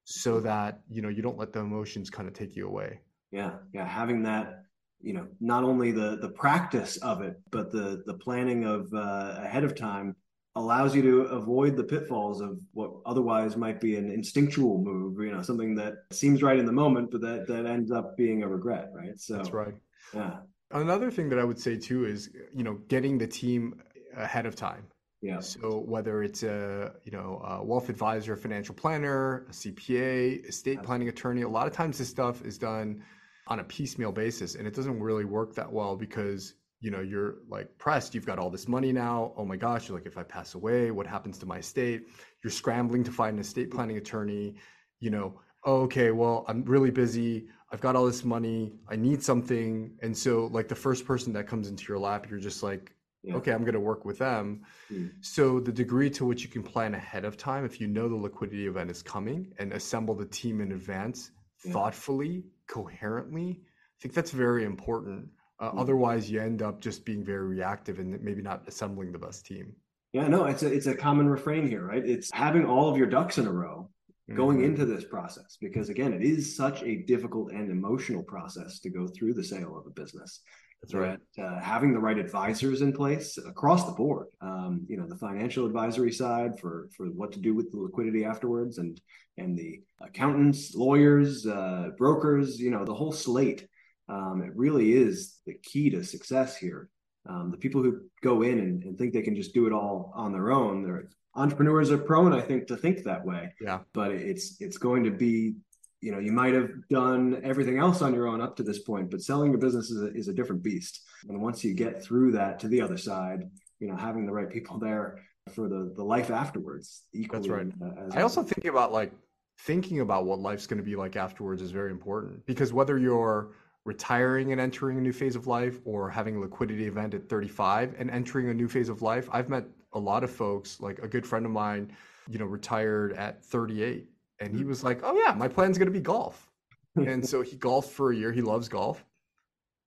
so 0.05 0.35
mm-hmm. 0.35 0.45
that 0.47 0.81
you 0.88 1.02
know 1.02 1.09
you 1.09 1.23
don't 1.23 1.38
let 1.38 1.52
the 1.52 1.61
emotions 1.61 2.11
kind 2.11 2.29
of 2.29 2.35
take 2.35 2.57
you 2.57 2.67
away. 2.67 3.00
Yeah, 3.31 3.52
yeah, 3.73 3.87
having 3.87 4.23
that 4.25 4.64
you 5.00 5.14
know 5.14 5.26
not 5.40 5.64
only 5.64 5.93
the 5.93 6.19
the 6.21 6.29
practice 6.29 6.97
of 6.99 7.23
it 7.23 7.40
but 7.50 7.71
the 7.71 8.02
the 8.07 8.14
planning 8.14 8.64
of 8.64 8.93
uh, 8.93 9.37
ahead 9.38 9.64
of 9.64 9.75
time 9.75 10.14
allows 10.57 10.95
you 10.95 11.02
to 11.02 11.21
avoid 11.23 11.76
the 11.76 11.85
pitfalls 11.85 12.40
of 12.40 12.59
what 12.73 12.90
otherwise 13.07 13.57
might 13.57 13.80
be 13.80 13.97
an 13.97 14.11
instinctual 14.11 14.78
move, 14.78 15.21
you 15.25 15.33
know, 15.33 15.42
something 15.42 15.75
that 15.76 15.95
seems 16.11 16.42
right 16.42 16.59
in 16.59 16.66
the 16.66 16.73
moment, 16.73 17.11
but 17.11 17.21
that 17.21 17.47
that 17.47 17.66
ends 17.66 17.92
up 17.92 18.16
being 18.16 18.42
a 18.42 18.49
regret, 18.49 18.90
right? 18.92 19.19
So 19.19 19.37
that's 19.37 19.52
right. 19.52 19.75
Yeah. 20.12 20.38
Another 20.73 21.11
thing 21.11 21.28
that 21.28 21.38
I 21.38 21.45
would 21.45 21.59
say 21.59 21.76
too 21.76 22.04
is, 22.04 22.30
you 22.54 22.64
know, 22.64 22.75
getting 22.88 23.19
the 23.19 23.26
team 23.26 23.80
ahead 24.16 24.47
of 24.47 24.57
time. 24.57 24.87
Yeah. 25.23 25.40
So 25.40 25.83
whether 25.87 26.23
it's 26.23 26.42
a 26.42 26.95
you 27.04 27.12
know 27.12 27.42
a 27.45 27.62
wealth 27.62 27.88
advisor, 27.88 28.37
financial 28.37 28.75
planner, 28.75 29.47
a 29.49 29.52
CPA, 29.52 30.49
estate 30.49 30.83
planning 30.83 31.09
attorney, 31.09 31.42
a 31.42 31.49
lot 31.49 31.66
of 31.66 31.73
times 31.73 31.99
this 31.99 32.09
stuff 32.09 32.45
is 32.45 32.59
done 32.59 33.02
on 33.47 33.61
a 33.61 33.64
piecemeal 33.64 34.12
basis, 34.12 34.54
and 34.54 34.66
it 34.66 34.75
doesn't 34.75 34.99
really 34.99 35.25
work 35.25 35.54
that 35.54 35.71
well 35.71 35.95
because 35.95 36.54
you 36.80 36.90
know 36.90 37.00
you're 37.00 37.37
like 37.49 37.76
pressed. 37.78 38.14
You've 38.14 38.26
got 38.26 38.38
all 38.38 38.50
this 38.50 38.66
money 38.66 38.92
now. 38.92 39.32
Oh 39.37 39.44
my 39.44 39.56
gosh! 39.56 39.88
You're 39.88 39.99
like, 39.99 40.06
if 40.06 40.18
I 40.18 40.22
pass 40.22 40.54
away, 40.54 40.90
what 40.90 41.06
happens 41.06 41.38
to 41.38 41.46
my 41.46 41.58
estate? 41.58 42.06
You're 42.42 42.50
scrambling 42.50 43.04
to 43.04 43.12
find 43.12 43.34
an 43.34 43.40
estate 43.40 43.70
planning 43.70 43.99
attorney. 43.99 44.54
You 44.99 45.10
know, 45.10 45.40
oh, 45.64 45.82
okay, 45.82 46.10
well, 46.10 46.44
I'm 46.49 46.64
really 46.64 46.90
busy. 46.90 47.49
I've 47.72 47.80
got 47.80 47.96
all 47.96 48.06
this 48.06 48.25
money. 48.25 48.72
I 48.88 48.96
need 48.96 49.22
something, 49.22 49.92
and 50.02 50.16
so 50.16 50.46
like 50.52 50.68
the 50.68 50.75
first 50.75 51.06
person 51.06 51.32
that 51.34 51.46
comes 51.46 51.68
into 51.68 51.84
your 51.88 51.99
lap, 51.99 52.28
you're 52.28 52.40
just 52.40 52.62
like, 52.62 52.92
yeah. 53.22 53.34
okay, 53.34 53.52
I'm 53.52 53.62
going 53.62 53.75
to 53.75 53.80
work 53.80 54.04
with 54.04 54.18
them. 54.18 54.62
Mm. 54.90 55.12
So 55.20 55.60
the 55.60 55.72
degree 55.72 56.10
to 56.10 56.25
which 56.25 56.42
you 56.42 56.49
can 56.49 56.62
plan 56.62 56.94
ahead 56.94 57.25
of 57.25 57.37
time, 57.37 57.64
if 57.64 57.80
you 57.80 57.87
know 57.87 58.08
the 58.08 58.16
liquidity 58.16 58.66
event 58.66 58.90
is 58.90 59.02
coming 59.02 59.52
and 59.58 59.72
assemble 59.72 60.14
the 60.14 60.26
team 60.26 60.60
in 60.60 60.72
advance 60.72 61.30
yeah. 61.64 61.72
thoughtfully, 61.72 62.44
coherently, 62.66 63.60
I 63.60 63.96
think 64.00 64.14
that's 64.14 64.30
very 64.30 64.64
important. 64.64 65.28
Uh, 65.61 65.71
mm. 65.71 65.81
Otherwise, 65.81 66.31
you 66.31 66.40
end 66.40 66.62
up 66.62 66.81
just 66.81 67.05
being 67.05 67.23
very 67.23 67.47
reactive 67.47 67.99
and 67.99 68.21
maybe 68.23 68.43
not 68.43 68.62
assembling 68.67 69.12
the 69.12 69.19
best 69.19 69.47
team. 69.47 69.75
Yeah, 70.12 70.26
no, 70.26 70.47
it's 70.47 70.64
a 70.64 70.73
it's 70.73 70.87
a 70.87 70.95
common 70.95 71.29
refrain 71.29 71.69
here, 71.69 71.87
right? 71.87 72.05
It's 72.05 72.31
having 72.33 72.64
all 72.64 72.90
of 72.90 72.97
your 72.97 73.07
ducks 73.07 73.38
in 73.38 73.47
a 73.47 73.52
row 73.52 73.88
going 74.35 74.59
mm-hmm. 74.59 74.67
into 74.67 74.85
this 74.85 75.05
process 75.05 75.57
because 75.61 75.88
again, 75.88 76.12
it 76.12 76.23
is 76.23 76.57
such 76.57 76.83
a 76.83 76.97
difficult 76.97 77.52
and 77.52 77.71
emotional 77.71 78.23
process 78.23 78.79
to 78.81 78.90
go 78.90 79.07
through 79.07 79.35
the 79.35 79.45
sale 79.45 79.76
of 79.76 79.87
a 79.87 79.90
business. 79.90 80.40
That's 80.83 80.95
right. 80.95 81.19
uh, 81.38 81.61
having 81.61 81.93
the 81.93 81.99
right 81.99 82.17
advisors 82.17 82.81
in 82.81 82.93
place 82.93 83.37
across 83.37 83.85
the 83.85 83.93
board, 83.93 84.29
um, 84.40 84.87
you 84.88 84.97
know, 84.97 85.07
the 85.07 85.17
financial 85.17 85.67
advisory 85.67 86.12
side 86.12 86.59
for 86.59 86.88
for 86.97 87.07
what 87.09 87.33
to 87.33 87.38
do 87.38 87.55
with 87.55 87.71
the 87.71 87.79
liquidity 87.79 88.25
afterwards, 88.25 88.79
and 88.79 88.99
and 89.37 89.59
the 89.59 89.83
accountants, 90.00 90.75
lawyers, 90.75 91.47
uh, 91.47 91.90
brokers, 91.99 92.59
you 92.59 92.71
know, 92.71 92.85
the 92.85 92.95
whole 92.95 93.12
slate. 93.12 93.69
Um, 94.11 94.43
it 94.45 94.50
really 94.57 94.93
is 94.93 95.38
the 95.47 95.55
key 95.62 95.88
to 95.90 96.02
success 96.02 96.57
here. 96.57 96.90
Um, 97.29 97.50
the 97.50 97.57
people 97.57 97.83
who 97.83 98.00
go 98.23 98.43
in 98.43 98.59
and, 98.59 98.83
and, 98.83 98.99
think 98.99 99.12
they 99.12 99.23
can 99.23 99.37
just 99.37 99.55
do 99.55 99.67
it 99.67 99.73
all 99.73 100.11
on 100.17 100.33
their 100.33 100.50
own, 100.50 100.83
they're 100.83 101.09
entrepreneurs 101.35 101.90
are 101.90 101.99
prone, 101.99 102.33
I 102.33 102.40
think, 102.40 102.67
to 102.69 102.76
think 102.76 103.05
that 103.05 103.25
way. 103.25 103.55
Yeah. 103.61 103.81
But 103.93 104.12
it's 104.12 104.61
it's 104.61 104.79
going 104.79 105.05
to 105.05 105.11
be 105.11 105.55
you 106.00 106.12
know 106.12 106.19
you 106.19 106.33
might 106.33 106.55
have 106.55 106.71
done 106.88 107.40
everything 107.45 107.79
else 107.79 108.02
on 108.02 108.14
your 108.14 108.26
own 108.26 108.40
up 108.40 108.57
to 108.57 108.62
this 108.62 108.79
point 108.79 109.11
but 109.11 109.21
selling 109.21 109.50
your 109.50 109.61
business 109.61 109.90
is 109.90 110.02
a, 110.02 110.12
is 110.14 110.29
a 110.29 110.33
different 110.33 110.62
beast 110.62 111.02
and 111.29 111.40
once 111.40 111.62
you 111.62 111.75
get 111.75 112.02
through 112.02 112.33
that 112.33 112.59
to 112.59 112.69
the 112.69 112.81
other 112.81 112.97
side 112.97 113.43
you 113.81 113.87
know 113.87 113.97
having 113.97 114.25
the 114.25 114.33
right 114.33 114.49
people 114.49 114.79
there 114.79 115.21
for 115.55 115.69
the 115.69 115.93
the 115.97 116.02
life 116.02 116.31
afterwards 116.31 117.02
equally 117.12 117.47
that's 117.47 117.49
right 117.49 117.73
uh, 117.85 118.17
i 118.19 118.23
also 118.23 118.43
think 118.43 118.64
about 118.64 118.93
like 118.93 119.12
thinking 119.59 120.00
about 120.00 120.25
what 120.25 120.38
life's 120.38 120.67
going 120.67 120.79
to 120.79 120.85
be 120.85 120.97
like 120.97 121.17
afterwards 121.17 121.61
is 121.61 121.71
very 121.71 121.90
important 121.90 122.47
because 122.47 122.73
whether 122.73 122.97
you're 122.97 123.50
retiring 123.84 124.52
and 124.52 124.60
entering 124.60 124.99
a 124.99 125.00
new 125.00 125.12
phase 125.12 125.37
of 125.37 125.46
life 125.46 125.80
or 125.84 126.10
having 126.10 126.37
a 126.37 126.40
liquidity 126.40 126.87
event 126.87 127.14
at 127.14 127.28
35 127.28 127.94
and 127.99 128.10
entering 128.10 128.50
a 128.50 128.54
new 128.54 128.68
phase 128.68 128.88
of 128.88 129.00
life 129.02 129.28
i've 129.32 129.49
met 129.49 129.64
a 129.94 129.99
lot 129.99 130.22
of 130.22 130.30
folks 130.30 130.80
like 130.80 130.99
a 131.00 131.08
good 131.08 131.26
friend 131.26 131.46
of 131.46 131.52
mine 131.52 131.90
you 132.28 132.38
know 132.38 132.44
retired 132.44 133.14
at 133.14 133.42
38 133.44 134.06
and 134.40 134.56
he 134.56 134.64
mm. 134.64 134.68
was 134.68 134.82
like, 134.82 135.00
"Oh 135.04 135.14
yeah, 135.14 135.34
my 135.34 135.49
plan's 135.49 135.78
going 135.78 135.87
to 135.87 135.92
be 135.92 136.00
golf." 136.00 136.50
and 136.96 137.26
so 137.26 137.42
he 137.42 137.56
golfed 137.56 137.90
for 137.90 138.10
a 138.12 138.16
year. 138.16 138.32
He 138.32 138.42
loves 138.42 138.68
golf. 138.68 139.04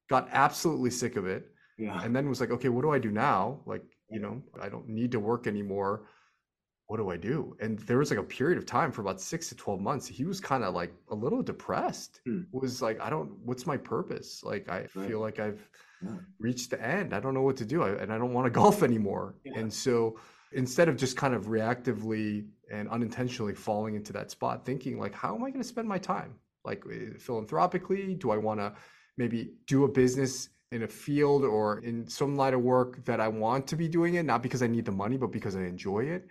Got 0.10 0.30
absolutely 0.32 0.92
sick 0.92 1.16
of 1.16 1.26
it. 1.26 1.50
Yeah. 1.76 2.00
And 2.04 2.16
then 2.16 2.30
was 2.30 2.40
like, 2.40 2.52
"Okay, 2.52 2.70
what 2.70 2.84
do 2.84 2.92
I 2.92 3.00
do 3.00 3.10
now? 3.10 3.60
Like, 3.66 3.82
you 4.08 4.20
know, 4.20 4.44
I 4.62 4.70
don't 4.70 4.88
need 4.88 5.12
to 5.14 5.20
work 5.20 5.48
anymore. 5.48 6.04
What 6.94 7.00
do 7.00 7.10
I 7.10 7.18
do?" 7.18 7.58
And 7.60 7.80
there 7.80 7.98
was 7.98 8.12
like 8.12 8.20
a 8.20 8.24
period 8.38 8.60
of 8.60 8.68
time 8.68 8.92
for 8.92 9.02
about 9.02 9.20
6 9.20 9.50
to 9.50 9.56
12 9.56 9.82
months. 9.82 10.06
He 10.06 10.26
was 10.26 10.40
kind 10.40 10.64
of 10.64 10.76
like 10.76 10.94
a 11.10 11.16
little 11.16 11.42
depressed. 11.42 12.22
Hmm. 12.24 12.42
Was 12.52 12.84
like, 12.84 13.02
"I 13.02 13.10
don't 13.10 13.32
what's 13.44 13.66
my 13.66 13.78
purpose? 13.78 14.44
Like 14.44 14.70
I 14.70 14.82
right. 14.94 15.08
feel 15.08 15.20
like 15.20 15.40
I've 15.40 15.68
yeah. 16.04 16.18
reached 16.38 16.70
the 16.70 16.80
end. 16.80 17.16
I 17.16 17.20
don't 17.20 17.34
know 17.34 17.42
what 17.42 17.58
to 17.58 17.66
do. 17.66 17.82
I, 17.82 17.90
and 18.02 18.14
I 18.14 18.20
don't 18.20 18.32
want 18.32 18.46
to 18.46 18.52
golf 18.62 18.84
anymore." 18.84 19.34
Yeah. 19.44 19.58
And 19.58 19.74
so 19.74 20.18
instead 20.52 20.88
of 20.88 20.96
just 20.96 21.18
kind 21.18 21.34
of 21.34 21.48
reactively 21.48 22.46
and 22.72 22.88
unintentionally 22.90 23.56
falling 23.56 23.96
into 23.96 24.14
that 24.14 24.30
spot 24.30 24.64
thinking 24.64 25.00
like 25.00 25.14
how 25.14 25.36
am 25.36 25.44
i 25.44 25.50
going 25.50 25.62
to 25.62 25.68
spend 25.68 25.88
my 25.88 25.98
time 25.98 26.36
like 26.64 26.84
eh, 26.92 27.18
philanthropically 27.18 28.14
do 28.16 28.30
i 28.30 28.38
want 28.38 28.60
to 28.60 28.72
maybe 29.18 29.54
do 29.66 29.84
a 29.84 29.88
business 29.88 30.50
in 30.72 30.84
a 30.84 30.88
field 30.88 31.44
or 31.44 31.80
in 31.80 32.08
some 32.08 32.36
line 32.36 32.54
of 32.54 32.62
work 32.62 33.04
that 33.06 33.20
i 33.20 33.28
want 33.28 33.66
to 33.68 33.76
be 33.76 33.88
doing 33.88 34.16
it 34.16 34.26
not 34.26 34.42
because 34.42 34.62
i 34.64 34.68
need 34.68 34.86
the 34.86 34.92
money 34.92 35.18
but 35.18 35.32
because 35.32 35.56
i 35.56 35.62
enjoy 35.62 36.02
it 36.02 36.28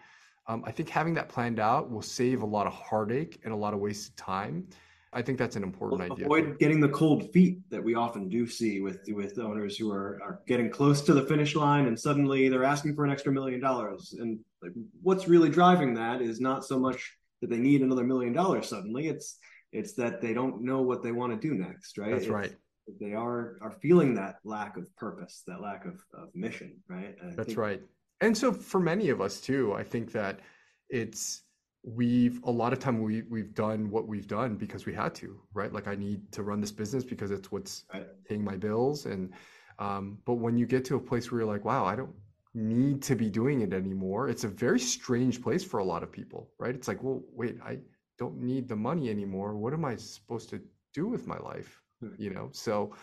um, 0.46 0.62
i 0.66 0.70
think 0.70 0.88
having 0.88 1.14
that 1.14 1.28
planned 1.28 1.60
out 1.60 1.90
will 1.90 2.02
save 2.02 2.42
a 2.42 2.46
lot 2.46 2.66
of 2.66 2.72
heartache 2.72 3.40
and 3.44 3.52
a 3.52 3.56
lot 3.56 3.74
of 3.74 3.80
wasted 3.80 4.16
time 4.16 4.66
I 5.14 5.20
think 5.20 5.38
that's 5.38 5.56
an 5.56 5.62
important 5.62 6.00
well, 6.00 6.12
idea. 6.12 6.24
Avoid 6.24 6.58
getting 6.58 6.80
the 6.80 6.88
cold 6.88 7.30
feet 7.32 7.58
that 7.68 7.82
we 7.84 7.94
often 7.94 8.28
do 8.28 8.46
see 8.46 8.80
with 8.80 9.00
with 9.08 9.38
owners 9.38 9.76
who 9.76 9.90
are, 9.90 10.18
are 10.22 10.40
getting 10.46 10.70
close 10.70 11.02
to 11.02 11.12
the 11.12 11.22
finish 11.22 11.54
line 11.54 11.86
and 11.86 11.98
suddenly 11.98 12.48
they're 12.48 12.64
asking 12.64 12.94
for 12.94 13.04
an 13.04 13.10
extra 13.10 13.30
million 13.30 13.60
dollars. 13.60 14.14
And 14.18 14.38
like, 14.62 14.72
what's 15.02 15.28
really 15.28 15.50
driving 15.50 15.94
that 15.94 16.22
is 16.22 16.40
not 16.40 16.64
so 16.64 16.78
much 16.78 17.12
that 17.42 17.50
they 17.50 17.58
need 17.58 17.82
another 17.82 18.04
million 18.04 18.32
dollars 18.32 18.68
suddenly. 18.68 19.08
It's 19.08 19.38
it's 19.70 19.92
that 19.94 20.22
they 20.22 20.32
don't 20.32 20.62
know 20.62 20.80
what 20.80 21.02
they 21.02 21.12
want 21.12 21.38
to 21.38 21.48
do 21.48 21.54
next, 21.54 21.98
right? 21.98 22.12
That's 22.12 22.24
it's, 22.24 22.32
right. 22.32 22.54
They 22.98 23.12
are 23.12 23.58
are 23.60 23.76
feeling 23.82 24.14
that 24.14 24.36
lack 24.44 24.78
of 24.78 24.94
purpose, 24.96 25.42
that 25.46 25.60
lack 25.60 25.84
of, 25.84 26.02
of 26.14 26.34
mission, 26.34 26.78
right? 26.88 27.16
That's 27.36 27.56
right. 27.56 27.82
And 28.22 28.36
so 28.36 28.52
for 28.52 28.80
many 28.80 29.10
of 29.10 29.20
us 29.20 29.40
too, 29.40 29.74
I 29.74 29.82
think 29.82 30.12
that 30.12 30.40
it's 30.88 31.42
we've 31.84 32.40
a 32.44 32.50
lot 32.50 32.72
of 32.72 32.78
time 32.78 33.02
we 33.02 33.22
we've 33.22 33.54
done 33.54 33.90
what 33.90 34.06
we've 34.06 34.28
done 34.28 34.54
because 34.54 34.86
we 34.86 34.94
had 34.94 35.14
to 35.16 35.40
right? 35.52 35.72
Like 35.72 35.88
i 35.88 35.96
need 35.96 36.30
to 36.32 36.44
run 36.44 36.60
this 36.60 36.70
business 36.70 37.04
because 37.04 37.30
it's 37.32 37.50
what's 37.50 37.84
right. 37.92 38.06
paying 38.24 38.44
my 38.44 38.56
bills. 38.56 39.06
And 39.06 39.32
um, 39.80 40.18
but 40.24 40.34
when 40.34 40.56
you 40.56 40.66
get 40.66 40.84
to 40.86 40.96
a 40.96 41.00
place 41.00 41.30
where 41.30 41.40
you're 41.40 41.52
like 41.52 41.64
wow 41.64 41.84
i 41.84 41.96
don't 41.96 42.14
need 42.54 43.02
to 43.02 43.16
be 43.16 43.28
doing 43.30 43.62
it 43.62 43.72
anymore 43.72 44.28
it's 44.28 44.44
a 44.44 44.48
very 44.48 44.78
strange 44.78 45.42
place 45.42 45.64
for 45.64 45.78
a 45.80 45.84
lot 45.84 46.02
of 46.02 46.12
people 46.12 46.50
right? 46.58 46.74
It's 46.74 46.86
like 46.86 47.02
well 47.02 47.22
wait 47.32 47.56
i 47.64 47.78
don't 48.18 48.40
need 48.40 48.68
the 48.68 48.76
money 48.76 49.10
anymore. 49.10 49.56
What 49.56 49.72
am 49.72 49.84
i 49.84 49.96
supposed 49.96 50.48
to 50.50 50.60
do 50.94 51.08
with 51.08 51.26
my 51.26 51.38
life? 51.38 51.82
Hmm. 52.00 52.14
you 52.18 52.30
know? 52.30 52.48
So 52.52 52.94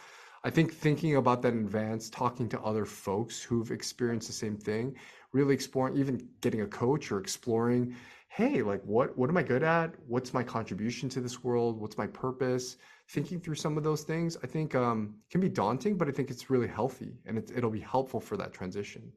i 0.43 0.49
think 0.49 0.73
thinking 0.73 1.15
about 1.15 1.41
that 1.41 1.54
in 1.54 1.60
advance 1.60 2.10
talking 2.10 2.47
to 2.49 2.60
other 2.62 2.86
folks 2.86 3.41
who've 3.41 3.71
experienced 3.71 4.28
the 4.28 4.34
same 4.34 4.58
thing 4.58 4.95
really 5.32 5.54
exploring 5.54 5.97
even 5.97 6.28
getting 6.41 6.62
a 6.62 6.67
coach 6.67 7.12
or 7.12 7.19
exploring 7.19 7.95
hey 8.30 8.62
like 8.62 8.82
what 8.84 9.15
what 9.17 9.30
am 9.30 9.38
i 9.38 9.43
good 9.43 9.63
at? 9.63 9.93
What's 10.08 10.34
my 10.34 10.43
contribution 10.43 11.10
to 11.10 11.21
this 11.21 11.43
world? 11.43 11.80
What's 11.80 11.97
my 11.97 12.08
purpose? 12.08 12.78
Thinking 13.10 13.39
through 13.39 13.56
some 13.56 13.78
of 13.78 13.84
those 13.84 14.04
things 14.04 14.38
i 14.43 14.47
think 14.47 14.75
um, 14.75 15.15
can 15.32 15.41
be 15.41 15.49
daunting 15.49 15.97
but 15.97 16.08
i 16.08 16.12
think 16.12 16.30
it's 16.30 16.49
really 16.49 16.67
healthy 16.67 17.17
and 17.25 17.38
it, 17.38 17.52
it'll 17.56 17.71
be 17.71 17.80
helpful 17.80 18.19
for 18.19 18.38
that 18.38 18.54
transition. 18.54 19.12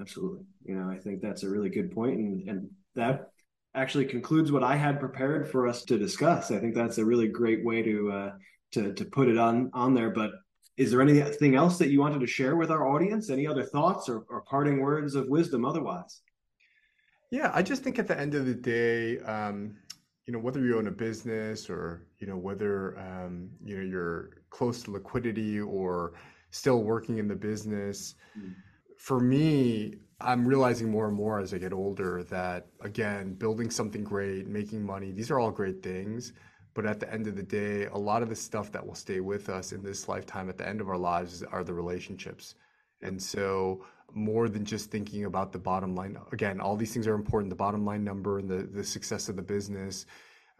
Absolutely. 0.00 0.44
You 0.64 0.76
know 0.76 0.90
i 0.90 0.98
think 0.98 1.20
that's 1.20 1.42
a 1.42 1.50
really 1.50 1.70
good 1.70 1.92
point 1.92 2.18
and 2.18 2.48
and 2.48 2.70
that 2.94 3.30
actually 3.74 4.04
concludes 4.06 4.52
what 4.52 4.62
i 4.62 4.76
had 4.76 5.00
prepared 5.00 5.50
for 5.50 5.66
us 5.66 5.82
to 5.84 5.98
discuss. 5.98 6.50
I 6.50 6.58
think 6.58 6.74
that's 6.74 6.98
a 6.98 7.04
really 7.04 7.28
great 7.28 7.64
way 7.64 7.82
to 7.82 8.10
uh, 8.12 8.32
to 8.76 8.92
to 8.92 9.04
put 9.04 9.28
it 9.28 9.38
on 9.38 9.70
on 9.74 9.92
there 9.94 10.10
but 10.10 10.30
is 10.76 10.90
there 10.90 11.02
anything 11.02 11.54
else 11.54 11.78
that 11.78 11.88
you 11.88 12.00
wanted 12.00 12.20
to 12.20 12.26
share 12.26 12.56
with 12.56 12.70
our 12.70 12.86
audience 12.86 13.30
any 13.30 13.46
other 13.46 13.64
thoughts 13.64 14.08
or, 14.08 14.24
or 14.28 14.42
parting 14.42 14.80
words 14.80 15.14
of 15.14 15.28
wisdom 15.28 15.64
otherwise 15.64 16.22
yeah, 17.30 17.50
I 17.52 17.62
just 17.62 17.82
think 17.82 17.98
at 17.98 18.06
the 18.06 18.18
end 18.18 18.34
of 18.34 18.46
the 18.46 18.54
day, 18.54 19.18
um, 19.20 19.76
you 20.26 20.32
know, 20.32 20.38
whether 20.38 20.60
you 20.60 20.78
own 20.78 20.86
a 20.86 20.92
business 20.92 21.68
or 21.68 22.06
you 22.18 22.26
know 22.26 22.36
whether 22.36 22.98
um, 22.98 23.50
you 23.64 23.76
know 23.76 23.82
you're 23.82 24.42
close 24.50 24.82
to 24.84 24.92
liquidity 24.92 25.60
or 25.60 26.14
still 26.50 26.82
working 26.82 27.18
in 27.18 27.28
the 27.28 27.34
business, 27.34 28.14
mm. 28.38 28.54
for 28.98 29.20
me, 29.20 29.94
I'm 30.20 30.46
realizing 30.46 30.90
more 30.90 31.08
and 31.08 31.16
more 31.16 31.40
as 31.40 31.52
I 31.52 31.58
get 31.58 31.72
older 31.72 32.22
that 32.24 32.68
again, 32.80 33.34
building 33.34 33.70
something 33.70 34.04
great, 34.04 34.46
making 34.46 34.84
money, 34.84 35.10
these 35.10 35.30
are 35.30 35.40
all 35.40 35.50
great 35.50 35.82
things. 35.82 36.32
But 36.76 36.84
at 36.84 37.00
the 37.00 37.12
end 37.12 37.26
of 37.26 37.36
the 37.36 37.42
day, 37.42 37.86
a 37.86 37.98
lot 37.98 38.22
of 38.22 38.28
the 38.28 38.36
stuff 38.36 38.70
that 38.72 38.86
will 38.86 38.94
stay 38.94 39.20
with 39.20 39.48
us 39.48 39.72
in 39.72 39.82
this 39.82 40.08
lifetime 40.08 40.50
at 40.50 40.58
the 40.58 40.68
end 40.68 40.82
of 40.82 40.90
our 40.90 40.98
lives 40.98 41.42
are 41.42 41.64
the 41.64 41.72
relationships. 41.72 42.54
And 43.00 43.20
so 43.20 43.82
more 44.12 44.50
than 44.50 44.64
just 44.66 44.90
thinking 44.90 45.24
about 45.24 45.52
the 45.52 45.58
bottom 45.58 45.94
line. 45.94 46.18
Again, 46.32 46.60
all 46.60 46.76
these 46.76 46.92
things 46.92 47.06
are 47.06 47.14
important 47.14 47.48
the 47.48 47.56
bottom 47.56 47.86
line 47.86 48.04
number 48.04 48.38
and 48.38 48.48
the, 48.48 48.68
the 48.78 48.84
success 48.84 49.30
of 49.30 49.36
the 49.36 49.42
business, 49.42 50.04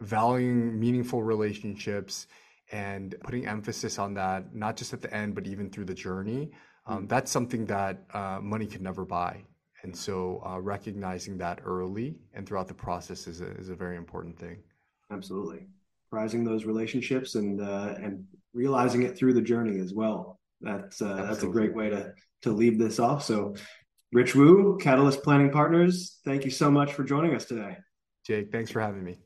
valuing 0.01 0.79
meaningful 0.79 1.21
relationships 1.21 2.25
and 2.71 3.15
putting 3.23 3.45
emphasis 3.45 3.99
on 3.99 4.15
that, 4.15 4.55
not 4.55 4.75
just 4.75 4.93
at 4.93 5.03
the 5.03 5.13
end, 5.13 5.35
but 5.35 5.45
even 5.45 5.69
through 5.69 5.85
the 5.85 5.93
journey. 5.93 6.49
Um, 6.87 7.05
mm. 7.05 7.09
That's 7.09 7.31
something 7.31 7.67
that 7.67 8.03
uh, 8.11 8.39
money 8.41 8.65
can 8.65 8.81
never 8.81 9.05
buy. 9.05 9.43
And 9.83 9.95
so 9.95 10.41
uh, 10.43 10.59
recognizing 10.59 11.37
that 11.37 11.61
early 11.63 12.15
and 12.33 12.47
throughout 12.47 12.67
the 12.67 12.73
process 12.73 13.27
is 13.27 13.41
a, 13.41 13.51
is 13.51 13.69
a 13.69 13.75
very 13.75 13.97
important 13.97 14.37
thing. 14.39 14.57
Absolutely. 15.11 15.67
Prizing 16.09 16.43
those 16.43 16.65
relationships 16.65 17.35
and 17.35 17.61
uh, 17.61 17.95
and 18.01 18.25
realizing 18.53 19.03
it 19.03 19.17
through 19.17 19.33
the 19.33 19.41
journey 19.41 19.79
as 19.79 19.93
well. 19.93 20.39
That's 20.61 21.01
uh, 21.01 21.25
that's 21.27 21.43
a 21.43 21.47
great 21.47 21.75
way 21.75 21.89
to 21.89 22.13
to 22.43 22.51
leave 22.51 22.79
this 22.79 22.99
off. 22.99 23.23
So, 23.23 23.55
Rich 24.13 24.35
Woo, 24.35 24.77
Catalyst 24.79 25.23
Planning 25.23 25.51
Partners, 25.51 26.19
thank 26.23 26.45
you 26.45 26.51
so 26.51 26.71
much 26.71 26.93
for 26.93 27.03
joining 27.03 27.35
us 27.35 27.45
today. 27.45 27.77
Jake, 28.25 28.51
thanks 28.51 28.71
for 28.71 28.81
having 28.81 29.03
me. 29.03 29.17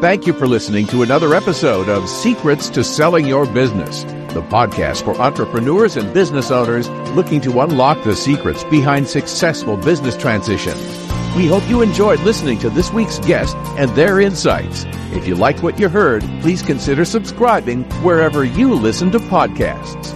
Thank 0.00 0.26
you 0.26 0.34
for 0.34 0.46
listening 0.46 0.86
to 0.88 1.02
another 1.02 1.34
episode 1.34 1.88
of 1.88 2.06
Secrets 2.08 2.68
to 2.70 2.84
Selling 2.84 3.26
Your 3.26 3.46
Business, 3.46 4.04
the 4.34 4.42
podcast 4.42 5.04
for 5.04 5.18
entrepreneurs 5.18 5.96
and 5.96 6.12
business 6.12 6.50
owners 6.50 6.88
looking 7.16 7.40
to 7.40 7.60
unlock 7.60 8.04
the 8.04 8.14
secrets 8.14 8.62
behind 8.64 9.08
successful 9.08 9.78
business 9.78 10.14
transitions. 10.14 11.05
We 11.36 11.46
hope 11.46 11.68
you 11.68 11.82
enjoyed 11.82 12.20
listening 12.20 12.58
to 12.60 12.70
this 12.70 12.90
week's 12.90 13.18
guest 13.18 13.54
and 13.76 13.90
their 13.90 14.20
insights. 14.20 14.86
If 15.12 15.26
you 15.26 15.34
like 15.34 15.62
what 15.62 15.78
you 15.78 15.90
heard, 15.90 16.22
please 16.40 16.62
consider 16.62 17.04
subscribing 17.04 17.84
wherever 18.02 18.42
you 18.42 18.72
listen 18.72 19.10
to 19.10 19.18
podcasts. 19.18 20.15